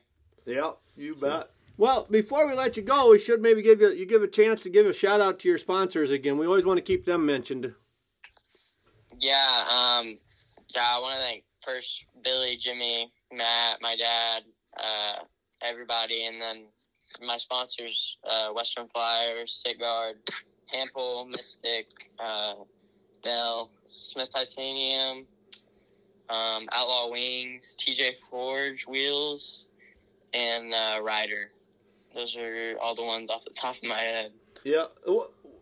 Yeah, 0.44 0.72
you 0.96 1.14
bet. 1.14 1.50
Well, 1.78 2.06
before 2.10 2.48
we 2.48 2.54
let 2.54 2.76
you 2.76 2.82
go, 2.82 3.10
we 3.10 3.18
should 3.18 3.42
maybe 3.42 3.62
give 3.62 3.80
you 3.80 3.90
you 3.90 4.06
give 4.06 4.22
a 4.22 4.28
chance 4.28 4.62
to 4.62 4.70
give 4.70 4.86
a 4.86 4.92
shout 4.92 5.20
out 5.20 5.38
to 5.40 5.48
your 5.48 5.58
sponsors 5.58 6.10
again. 6.10 6.38
We 6.38 6.46
always 6.46 6.64
want 6.64 6.78
to 6.78 6.82
keep 6.82 7.04
them 7.04 7.26
mentioned. 7.26 7.74
Yeah, 9.18 9.64
um, 9.70 10.14
yeah, 10.74 10.84
I 10.84 10.98
want 11.00 11.16
to 11.16 11.20
thank 11.20 11.44
first 11.64 12.04
Billy, 12.22 12.56
Jimmy, 12.56 13.10
Matt, 13.32 13.78
my 13.80 13.96
dad, 13.96 14.42
uh, 14.78 15.24
everybody, 15.62 16.26
and 16.26 16.40
then 16.40 16.64
my 17.26 17.36
sponsors, 17.36 18.18
uh, 18.28 18.48
Western 18.50 18.88
Flyers, 18.88 19.62
Sigard, 19.64 20.16
Hample, 20.72 21.28
Mystic, 21.28 21.86
uh, 22.18 22.54
Bell, 23.22 23.70
Smith 23.88 24.30
Titanium, 24.30 25.26
um, 26.28 26.68
Outlaw 26.72 27.10
Wings, 27.10 27.76
TJ 27.78 28.16
Forge 28.16 28.86
Wheels, 28.86 29.66
and 30.32 30.72
uh, 30.74 31.00
Ryder. 31.02 31.50
Those 32.14 32.36
are 32.36 32.76
all 32.80 32.94
the 32.94 33.04
ones 33.04 33.30
off 33.30 33.44
the 33.44 33.50
top 33.50 33.76
of 33.76 33.84
my 33.84 33.98
head. 33.98 34.32
Yeah. 34.64 34.86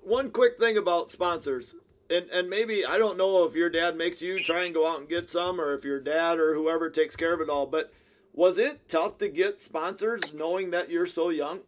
One 0.02 0.30
quick 0.30 0.58
thing 0.58 0.76
about 0.76 1.10
sponsors, 1.10 1.74
and 2.10 2.28
and 2.30 2.48
maybe 2.48 2.84
I 2.84 2.98
don't 2.98 3.16
know 3.16 3.44
if 3.44 3.54
your 3.54 3.70
dad 3.70 3.96
makes 3.96 4.22
you 4.22 4.38
try 4.38 4.64
and 4.64 4.74
go 4.74 4.86
out 4.86 5.00
and 5.00 5.08
get 5.08 5.28
some, 5.28 5.60
or 5.60 5.74
if 5.74 5.84
your 5.84 6.00
dad 6.00 6.38
or 6.38 6.54
whoever 6.54 6.90
takes 6.90 7.16
care 7.16 7.34
of 7.34 7.40
it 7.40 7.48
all. 7.48 7.66
But 7.66 7.92
was 8.32 8.58
it 8.58 8.88
tough 8.88 9.18
to 9.18 9.28
get 9.28 9.60
sponsors, 9.60 10.34
knowing 10.34 10.70
that 10.70 10.90
you're 10.90 11.06
so 11.06 11.30
young? 11.30 11.60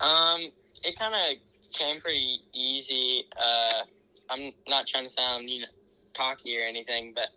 Um, 0.00 0.50
it 0.82 0.98
kind 0.98 1.14
of 1.14 1.36
came 1.74 2.00
pretty 2.00 2.40
easy. 2.54 3.24
Uh, 3.36 3.82
I'm 4.30 4.52
not 4.66 4.86
trying 4.86 5.04
to 5.04 5.10
sound 5.10 5.50
you 5.50 5.62
know 5.62 5.66
cocky 6.14 6.56
or 6.58 6.62
anything, 6.62 7.14
but 7.14 7.28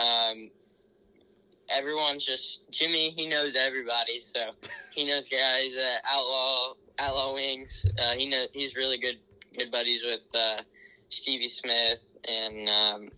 um, 0.00 0.50
everyone's 1.68 2.24
just 2.24 2.70
Jimmy. 2.70 3.10
He 3.10 3.26
knows 3.26 3.56
everybody, 3.56 4.20
so 4.20 4.50
he 4.90 5.04
knows 5.04 5.28
guys 5.28 5.76
at 5.76 6.02
Outlaw 6.08 6.74
Outlaw 6.98 7.34
Wings. 7.34 7.86
Uh, 7.98 8.12
he 8.12 8.26
know 8.26 8.46
he's 8.52 8.76
really 8.76 8.98
good 8.98 9.18
good 9.56 9.70
buddies 9.70 10.04
with 10.04 10.30
uh, 10.34 10.62
Stevie 11.08 11.48
Smith, 11.48 12.14
and 12.28 12.68
um, 12.68 13.08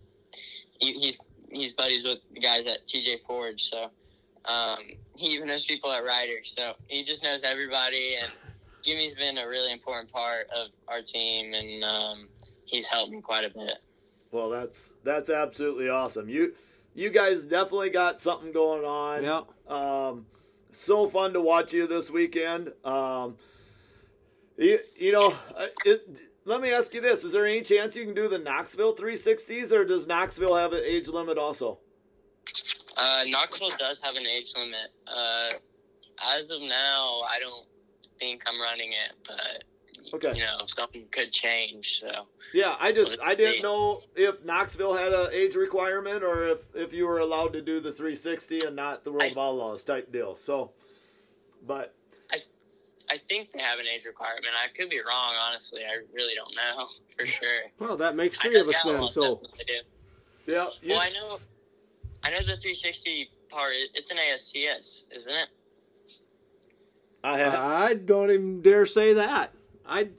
he, 0.79 0.93
he's 0.93 1.19
he's 1.51 1.73
buddies 1.73 2.05
with 2.05 2.19
the 2.31 2.39
guys 2.39 2.65
at 2.65 2.85
TJ 2.85 3.23
Forge. 3.25 3.69
So 3.69 3.89
um, 4.45 4.79
he 5.15 5.27
even 5.33 5.47
knows 5.47 5.65
people 5.65 5.91
at 5.91 6.03
Ryder. 6.03 6.43
So 6.43 6.73
he 6.87 7.03
just 7.03 7.23
knows 7.23 7.43
everybody 7.43 8.15
and. 8.21 8.31
Jimmy's 8.83 9.15
been 9.15 9.37
a 9.37 9.47
really 9.47 9.71
important 9.71 10.11
part 10.11 10.47
of 10.55 10.69
our 10.87 11.01
team, 11.01 11.53
and 11.53 11.83
um, 11.83 12.27
he's 12.65 12.87
helped 12.87 13.11
me 13.11 13.21
quite 13.21 13.45
a 13.45 13.49
bit. 13.49 13.77
Well, 14.31 14.49
that's 14.49 14.93
that's 15.03 15.29
absolutely 15.29 15.89
awesome. 15.89 16.29
You 16.29 16.53
you 16.93 17.09
guys 17.09 17.43
definitely 17.43 17.89
got 17.89 18.21
something 18.21 18.51
going 18.51 18.83
on. 18.83 19.23
Yeah. 19.23 19.41
Um, 19.67 20.25
so 20.71 21.07
fun 21.07 21.33
to 21.33 21.41
watch 21.41 21.73
you 21.73 21.87
this 21.87 22.09
weekend. 22.09 22.71
Um, 22.83 23.37
you, 24.57 24.79
you 24.97 25.11
know, 25.11 25.35
uh, 25.55 25.67
it, 25.85 26.21
let 26.45 26.61
me 26.61 26.71
ask 26.71 26.93
you 26.93 27.01
this: 27.01 27.23
Is 27.23 27.33
there 27.33 27.45
any 27.45 27.61
chance 27.61 27.95
you 27.95 28.05
can 28.05 28.13
do 28.13 28.27
the 28.27 28.39
Knoxville 28.39 28.95
360s, 28.95 29.71
or 29.71 29.85
does 29.85 30.07
Knoxville 30.07 30.55
have 30.55 30.73
an 30.73 30.81
age 30.83 31.07
limit 31.07 31.37
also? 31.37 31.79
Uh, 32.97 33.23
Knoxville 33.27 33.71
does 33.77 33.99
have 34.01 34.15
an 34.15 34.25
age 34.27 34.53
limit. 34.55 34.91
Uh, 35.07 35.49
as 36.35 36.51
of 36.51 36.61
now, 36.61 37.21
I 37.29 37.39
don't 37.39 37.65
think 38.21 38.43
I'm 38.47 38.61
running 38.61 38.91
it, 38.93 39.13
but 39.27 39.63
Okay. 40.13 40.37
you 40.37 40.43
know 40.45 40.59
something 40.67 41.05
could 41.11 41.31
change. 41.31 41.99
So 42.01 42.27
Yeah, 42.53 42.75
I 42.79 42.91
just 42.91 43.17
Well, 43.17 43.27
I 43.27 43.35
didn't 43.35 43.55
yeah. 43.57 43.61
know 43.63 44.03
if 44.15 44.43
Knoxville 44.43 44.93
had 44.93 45.11
an 45.13 45.29
age 45.31 45.55
requirement 45.55 46.23
or 46.23 46.47
if 46.49 46.75
if 46.75 46.93
you 46.93 47.05
were 47.07 47.19
allowed 47.19 47.53
to 47.53 47.61
do 47.61 47.79
the 47.79 47.91
360 47.91 48.61
and 48.65 48.75
not 48.75 49.03
the 49.03 49.11
World 49.11 49.23
I- 49.23 49.27
of 49.27 49.37
Outlaws 49.37 49.83
type 49.83 50.11
deal. 50.11 50.35
So, 50.35 50.71
but 51.65 51.93
I 52.31 52.37
I 53.09 53.17
think 53.17 53.51
they 53.51 53.61
have 53.61 53.79
an 53.79 53.87
age 53.87 54.05
requirement. 54.05 54.53
I 54.63 54.67
could 54.69 54.89
be 54.89 54.99
wrong, 54.99 55.33
honestly. 55.35 55.81
I 55.83 55.97
really 56.13 56.35
don't 56.35 56.55
know 56.55 56.87
for 57.17 57.25
sure. 57.25 57.61
Well, 57.79 57.97
that 57.97 58.15
makes 58.15 58.39
three 58.39 58.59
of 58.59 58.67
us 58.69 58.81
then. 58.83 59.07
So 59.09 59.35
definitely 59.35 59.65
do. 59.67 60.53
yeah, 60.53 60.69
you, 60.81 60.89
Well, 60.93 61.01
I 61.01 61.09
know, 61.09 61.39
I 62.23 62.29
know 62.31 62.37
the 62.39 62.57
360 62.57 63.29
part. 63.49 63.73
It's 63.93 64.11
an 64.11 64.17
ASCS, 64.17 65.03
isn't 65.11 65.33
it? 65.33 65.49
I 67.23 67.37
have 67.37 67.53
I 67.53 67.93
don't 67.93 68.31
even 68.31 68.61
dare 68.61 68.85
say 68.85 69.13
that. 69.13 69.53
I 69.85 70.09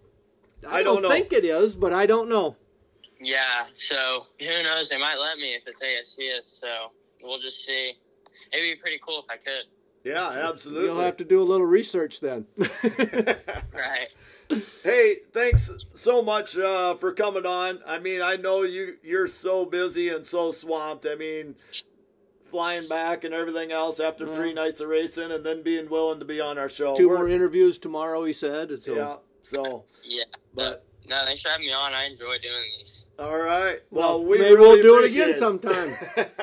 I, 0.67 0.79
I 0.79 0.83
don't 0.83 0.95
don't, 0.97 1.03
know. 1.03 1.09
think 1.11 1.33
it 1.33 1.45
is, 1.45 1.75
but 1.75 1.93
I 1.93 2.07
don't 2.07 2.29
know. 2.29 2.57
Yeah. 3.21 3.67
So 3.73 4.27
who 4.38 4.62
knows? 4.62 4.88
They 4.88 4.99
might 4.99 5.17
let 5.19 5.38
me 5.38 5.55
if 5.55 5.62
it's 5.67 5.81
ASCS. 5.81 6.45
So 6.61 6.93
we'll 7.23 7.41
just 7.41 7.65
see. 7.65 7.95
It'd 8.53 8.77
be 8.77 8.81
pretty 8.81 9.01
cool 9.05 9.19
if 9.21 9.25
I 9.31 9.37
could. 9.37 9.65
yeah, 10.05 10.29
absolutely. 10.29 10.87
You'll 10.88 11.01
have 11.01 11.17
to 11.17 11.25
do 11.25 11.41
a 11.43 11.45
little 11.45 11.67
research 11.67 12.21
then. 12.21 12.47
Right. 13.75 14.09
hey, 14.85 15.21
thanks 15.33 15.71
so 15.95 16.21
much 16.23 16.59
uh, 16.59 16.95
for 16.97 17.12
coming 17.15 17.47
on. 17.47 17.79
I 17.87 17.99
mean, 17.99 18.21
I 18.21 18.37
know 18.37 18.62
you 18.62 18.97
you're 19.03 19.27
so 19.29 19.65
busy 19.65 20.11
and 20.11 20.27
so 20.27 20.53
swamped. 20.53 21.07
I 21.07 21.15
mean, 21.15 21.55
flying 22.53 22.87
back 22.87 23.25
and 23.25 23.35
everything 23.35 23.73
else 23.73 23.99
after 23.99 24.27
three 24.29 24.53
nights 24.53 24.81
of 24.81 24.88
racing, 24.88 25.33
and 25.33 25.45
then 25.45 25.62
being 25.62 25.88
willing 25.91 26.21
to 26.21 26.25
be 26.25 26.41
on 26.41 26.59
our 26.59 26.69
show. 26.69 26.95
Two 26.95 27.09
We're- 27.09 27.19
more 27.19 27.29
interviews 27.29 27.79
tomorrow, 27.79 28.23
he 28.25 28.33
said. 28.33 28.81
So 28.81 28.95
Yeah. 28.95 29.17
So, 29.43 29.85
Yeah. 30.05 30.25
but 30.55 30.85
No, 31.09 31.25
thanks 31.25 31.43
for 31.43 31.49
having 31.49 31.67
me 31.67 31.73
on. 31.73 31.93
I 31.95 32.05
enjoy 32.05 32.38
doing 32.38 32.62
these. 32.79 33.05
all 33.19 33.37
right. 33.37 33.81
Well, 33.91 34.21
well, 34.21 34.25
we 34.25 34.38
maybe 34.38 34.55
really 34.55 34.61
we'll 34.61 34.83
do 34.83 34.95
it 34.95 34.99
appreciate 34.99 35.23
again 35.31 35.38
sometime. 35.38 35.97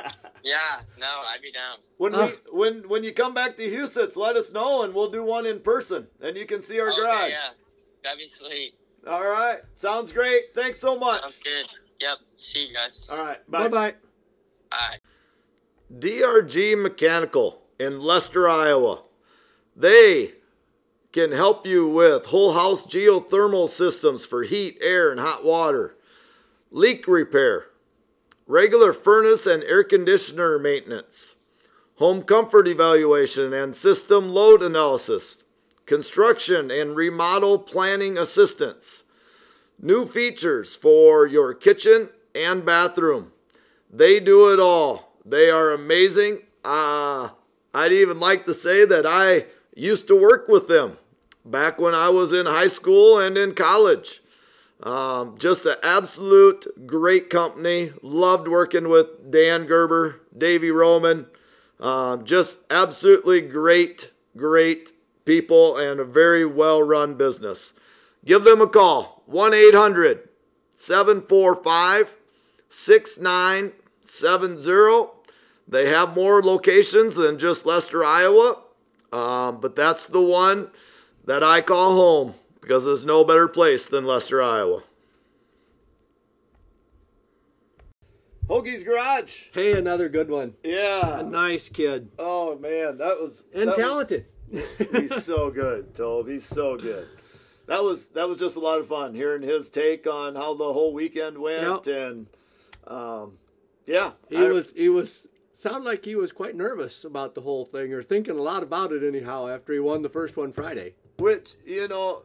Yeah. 0.43 0.81
No, 0.97 1.21
I'd 1.27 1.41
be 1.41 1.51
down. 1.51 1.77
when 1.97 2.15
Uh. 2.15 2.27
we 2.27 2.31
when 2.51 2.89
when 2.89 3.03
you 3.03 3.13
come 3.13 3.33
back 3.33 3.55
to 3.57 3.69
Houston, 3.69 4.09
let 4.15 4.35
us 4.37 4.51
know, 4.51 4.83
and 4.83 4.93
we'll 4.93 5.09
do 5.11 5.21
one 5.23 5.45
in 5.45 5.59
person, 5.59 6.07
and 6.21 6.35
you 6.37 6.45
can 6.45 6.61
see 6.61 6.79
our 6.79 6.87
Okay, 6.89 7.01
garage. 7.01 7.31
yeah. 7.31 7.49
That'd 8.03 8.19
be 8.19 8.27
sweet. 8.29 8.73
All 9.05 9.23
right. 9.27 9.59
Sounds 9.75 10.11
great. 10.13 10.53
Thanks 10.55 10.79
so 10.79 10.97
much. 10.97 11.21
Sounds 11.21 11.37
good. 11.37 11.67
Yep. 11.99 12.17
See 12.37 12.67
you 12.67 12.73
guys. 12.73 13.07
All 13.11 13.17
right. 13.17 13.51
bye 13.51 13.67
bye. 13.67 13.95
Bye. 14.71 14.98
DRG 15.91 16.79
Mechanical 16.79 17.61
in 17.79 17.99
Lester, 17.99 18.47
Iowa. 18.47 19.03
They 19.75 20.33
can 21.11 21.31
help 21.31 21.65
you 21.65 21.87
with 21.87 22.27
whole 22.27 22.53
house 22.53 22.85
geothermal 22.85 23.67
systems 23.67 24.23
for 24.23 24.43
heat, 24.43 24.77
air, 24.81 25.09
and 25.09 25.19
hot 25.19 25.43
water, 25.43 25.97
leak 26.69 27.07
repair, 27.07 27.69
regular 28.45 28.93
furnace 28.93 29.47
and 29.47 29.63
air 29.63 29.83
conditioner 29.83 30.59
maintenance, 30.59 31.35
home 31.95 32.21
comfort 32.21 32.67
evaluation 32.67 33.51
and 33.51 33.75
system 33.75 34.29
load 34.29 34.61
analysis, 34.61 35.45
construction 35.87 36.69
and 36.69 36.95
remodel 36.95 37.57
planning 37.57 38.15
assistance, 38.15 39.03
new 39.79 40.05
features 40.05 40.75
for 40.75 41.25
your 41.25 41.55
kitchen 41.55 42.09
and 42.35 42.63
bathroom. 42.63 43.31
They 43.91 44.19
do 44.19 44.53
it 44.53 44.59
all. 44.59 45.08
They 45.25 45.49
are 45.49 45.71
amazing. 45.71 46.39
Uh, 46.63 47.29
I'd 47.73 47.91
even 47.91 48.19
like 48.19 48.45
to 48.45 48.53
say 48.53 48.85
that 48.85 49.05
I 49.05 49.45
used 49.75 50.07
to 50.07 50.15
work 50.15 50.47
with 50.47 50.67
them 50.67 50.97
back 51.45 51.79
when 51.79 51.95
I 51.95 52.09
was 52.09 52.33
in 52.33 52.45
high 52.45 52.67
school 52.67 53.17
and 53.17 53.37
in 53.37 53.53
college. 53.55 54.21
Um, 54.81 55.37
just 55.37 55.65
an 55.65 55.75
absolute 55.83 56.87
great 56.87 57.29
company. 57.29 57.91
Loved 58.01 58.47
working 58.47 58.87
with 58.87 59.29
Dan 59.29 59.65
Gerber, 59.65 60.21
Davey 60.35 60.71
Roman. 60.71 61.25
Um, 61.79 62.25
just 62.25 62.59
absolutely 62.69 63.41
great, 63.41 64.11
great 64.35 64.93
people 65.25 65.77
and 65.77 65.99
a 65.99 66.05
very 66.05 66.45
well 66.45 66.81
run 66.81 67.15
business. 67.15 67.73
Give 68.25 68.43
them 68.43 68.61
a 68.61 68.67
call 68.67 69.23
1 69.25 69.53
800 69.53 70.27
745 70.75 72.13
6970. 74.09 75.11
They 75.67 75.87
have 75.89 76.15
more 76.15 76.41
locations 76.41 77.15
than 77.15 77.37
just 77.37 77.65
Lester, 77.65 78.03
Iowa, 78.03 78.57
um, 79.11 79.59
but 79.61 79.75
that's 79.75 80.05
the 80.07 80.21
one 80.21 80.71
that 81.25 81.43
I 81.43 81.61
call 81.61 81.95
home 81.95 82.33
because 82.59 82.85
there's 82.85 83.05
no 83.05 83.23
better 83.23 83.47
place 83.47 83.85
than 83.85 84.05
Lester, 84.05 84.41
Iowa. 84.41 84.83
Hoagie's 88.47 88.83
Garage. 88.83 89.45
Hey, 89.53 89.73
another 89.77 90.09
good 90.09 90.29
one. 90.29 90.55
A 90.63 90.69
Yeah. 90.69 91.23
nice 91.27 91.69
kid 91.69 92.09
Oh 92.17 92.57
man, 92.57 92.97
that 92.97 93.19
was 93.19 93.43
and 93.53 93.63
that 93.69 93.77
was- 93.77 93.77
talented. 93.77 94.25
he's 94.91 95.23
so 95.23 95.51
good, 95.51 95.93
Tobe. 95.93 96.27
He's 96.29 96.45
so 96.45 96.75
good. 96.75 97.07
That 97.67 97.83
was 97.83 98.07
that 98.09 98.27
was 98.27 98.39
just 98.39 98.55
a 98.55 98.59
lot 98.59 98.79
of 98.79 98.87
fun 98.87 99.13
hearing 99.13 99.43
his 99.43 99.69
take 99.69 100.07
on 100.07 100.33
how 100.35 100.55
the 100.55 100.73
whole 100.73 100.91
weekend 100.95 101.37
went, 101.37 101.85
and 101.85 102.25
um, 102.87 103.33
yeah, 103.89 104.11
He 104.29 104.37
I- 104.37 104.43
was 104.51 104.71
he 104.75 104.87
was 104.89 105.27
sounded 105.53 105.83
like 105.83 106.05
he 106.05 106.15
was 106.15 106.31
quite 106.31 106.55
nervous 106.55 107.03
about 107.03 107.35
the 107.35 107.41
whole 107.41 107.65
thing 107.65 107.91
or 107.93 108.01
thinking 108.01 108.37
a 108.37 108.41
lot 108.41 108.63
about 108.63 108.91
it 108.93 109.03
anyhow 109.03 109.47
after 109.47 109.73
he 109.73 109.79
won 109.79 110.01
the 110.03 110.09
first 110.09 110.37
one 110.37 110.53
Friday. 110.53 110.95
Which 111.17 111.55
you 111.65 111.87
know, 111.87 112.23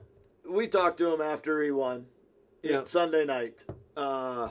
we 0.49 0.69
talked 0.69 0.99
to 0.99 1.13
him 1.13 1.21
after 1.21 1.63
he 1.63 1.71
won, 1.73 2.07
Yeah. 2.63 2.83
Sunday 2.85 3.25
night, 3.25 3.65
uh, 3.97 4.51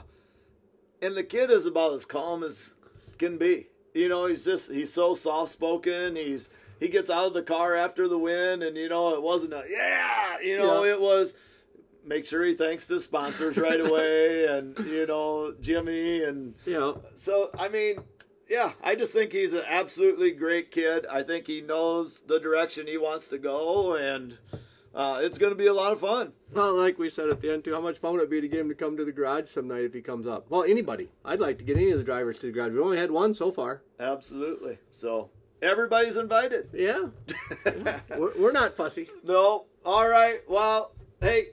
and 1.00 1.16
the 1.16 1.24
kid 1.24 1.50
is 1.50 1.66
about 1.66 1.94
as 1.94 2.04
calm 2.04 2.42
as 2.42 2.74
can 3.18 3.38
be. 3.38 3.68
You 3.94 4.08
know, 4.08 4.26
he's 4.26 4.44
just 4.44 4.70
he's 4.72 4.92
so 4.92 5.14
soft 5.14 5.52
spoken. 5.52 6.16
He's 6.16 6.50
he 6.80 6.88
gets 6.88 7.08
out 7.10 7.28
of 7.28 7.34
the 7.34 7.42
car 7.42 7.74
after 7.76 8.08
the 8.08 8.18
win, 8.18 8.62
and 8.62 8.76
you 8.76 8.88
know, 8.88 9.14
it 9.14 9.22
wasn't 9.22 9.52
a 9.54 9.62
yeah. 9.70 10.40
You 10.40 10.58
know, 10.58 10.82
Yeah. 10.84 10.92
it 10.94 11.00
was 11.00 11.32
make 12.04 12.26
sure 12.26 12.44
he 12.44 12.54
thanks 12.54 12.86
the 12.86 13.00
sponsors 13.00 13.56
right 13.56 13.80
away, 13.88 14.46
and 14.46 14.78
you 14.86 15.06
know, 15.06 15.54
Jimmy 15.60 16.22
and 16.24 16.54
You 16.66 16.72
know, 16.74 17.02
so 17.14 17.50
I 17.58 17.68
mean, 17.68 17.98
yeah, 18.48 18.72
I 18.82 18.94
just 18.94 19.12
think 19.12 19.32
he's 19.32 19.52
an 19.52 19.62
absolutely 19.66 20.30
great 20.32 20.70
kid. 20.70 21.06
I 21.10 21.22
think 21.22 21.46
he 21.46 21.60
knows 21.60 22.20
the 22.20 22.38
direction 22.40 22.86
he 22.86 22.98
wants 22.98 23.28
to 23.28 23.38
go, 23.38 23.94
and 23.96 24.38
uh, 24.94 25.20
it's 25.22 25.38
going 25.38 25.50
to 25.50 25.56
be 25.56 25.66
a 25.66 25.74
lot 25.74 25.92
of 25.92 26.00
fun. 26.00 26.32
well, 26.52 26.76
like 26.76 26.98
we 26.98 27.08
said 27.10 27.28
at 27.28 27.40
the 27.40 27.52
end 27.52 27.64
too, 27.64 27.72
how 27.74 27.80
much 27.80 27.98
fun 27.98 28.12
would 28.12 28.22
it 28.22 28.30
be 28.30 28.40
to 28.40 28.48
get 28.48 28.60
him 28.60 28.68
to 28.68 28.74
come 28.74 28.96
to 28.96 29.04
the 29.04 29.12
garage 29.12 29.48
some 29.48 29.66
night 29.66 29.84
if 29.84 29.92
he 29.94 30.00
comes 30.00 30.26
up? 30.26 30.46
Well, 30.50 30.62
anybody. 30.64 31.08
I'd 31.24 31.40
like 31.40 31.58
to 31.58 31.64
get 31.64 31.76
any 31.76 31.90
of 31.90 31.98
the 31.98 32.04
drivers 32.04 32.38
to 32.40 32.46
the 32.46 32.52
garage. 32.52 32.72
We 32.72 32.80
only 32.80 32.98
had 32.98 33.10
one 33.10 33.34
so 33.34 33.50
far. 33.50 33.82
Absolutely. 33.98 34.78
So 34.90 35.30
everybody's 35.62 36.16
invited. 36.16 36.68
Yeah, 36.72 37.06
we're, 38.16 38.32
we're 38.38 38.52
not 38.52 38.76
fussy. 38.76 39.08
no. 39.24 39.64
All 39.86 40.08
right. 40.08 40.40
Well, 40.48 40.92
hey, 41.20 41.48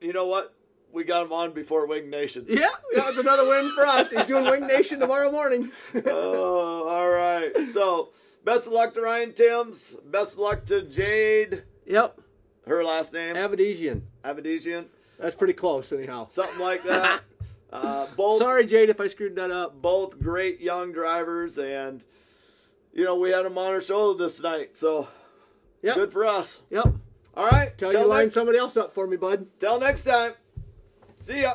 you 0.00 0.12
know 0.12 0.26
what? 0.26 0.54
We 0.92 1.04
got 1.04 1.24
him 1.26 1.32
on 1.32 1.52
before 1.52 1.86
Wing 1.86 2.08
Nation. 2.08 2.46
Yeah, 2.48 2.68
that's 2.94 3.18
another 3.18 3.46
win 3.46 3.70
for 3.74 3.86
us. 3.86 4.10
He's 4.10 4.24
doing 4.24 4.44
Wing 4.44 4.66
Nation 4.66 4.98
tomorrow 5.00 5.30
morning. 5.30 5.70
oh, 6.06 6.88
all 6.88 7.10
right. 7.10 7.52
So 7.70 8.08
best 8.44 8.66
of 8.66 8.72
luck 8.72 8.94
to 8.94 9.02
Ryan 9.02 9.32
Timms. 9.34 9.96
Best 10.06 10.32
of 10.32 10.38
luck 10.38 10.64
to 10.66 10.82
Jade. 10.82 11.64
yep, 11.86 12.18
Her 12.66 12.82
last 12.82 13.12
name, 13.12 13.34
Avedisian. 13.36 14.02
Avedisian. 14.24 14.86
That's 15.18 15.34
pretty 15.36 15.52
close, 15.52 15.92
anyhow. 15.92 16.28
Something 16.28 16.60
like 16.60 16.84
that. 16.84 17.22
Uh, 17.70 18.06
both 18.16 18.38
Sorry, 18.40 18.64
Jade, 18.66 18.88
if 18.88 18.98
I 18.98 19.08
screwed 19.08 19.36
that 19.36 19.50
up. 19.50 19.82
both 19.82 20.18
great 20.18 20.58
young 20.62 20.90
drivers, 20.90 21.58
and 21.58 22.02
you 22.94 23.04
know 23.04 23.14
we 23.16 23.28
had 23.30 23.44
them 23.44 23.58
on 23.58 23.66
our 23.74 23.82
show 23.82 24.14
this 24.14 24.40
night, 24.40 24.74
so 24.74 25.06
Yep. 25.82 25.94
good 25.94 26.10
for 26.14 26.24
us. 26.24 26.62
Yep. 26.70 26.94
All 27.38 27.46
right, 27.46 27.78
Tell 27.78 27.92
you 27.92 28.04
line 28.04 28.24
next, 28.24 28.34
somebody 28.34 28.58
else 28.58 28.76
up 28.76 28.92
for 28.92 29.06
me, 29.06 29.16
bud. 29.16 29.46
till 29.60 29.78
next 29.78 30.02
time. 30.02 30.32
See 31.18 31.42
ya. 31.42 31.54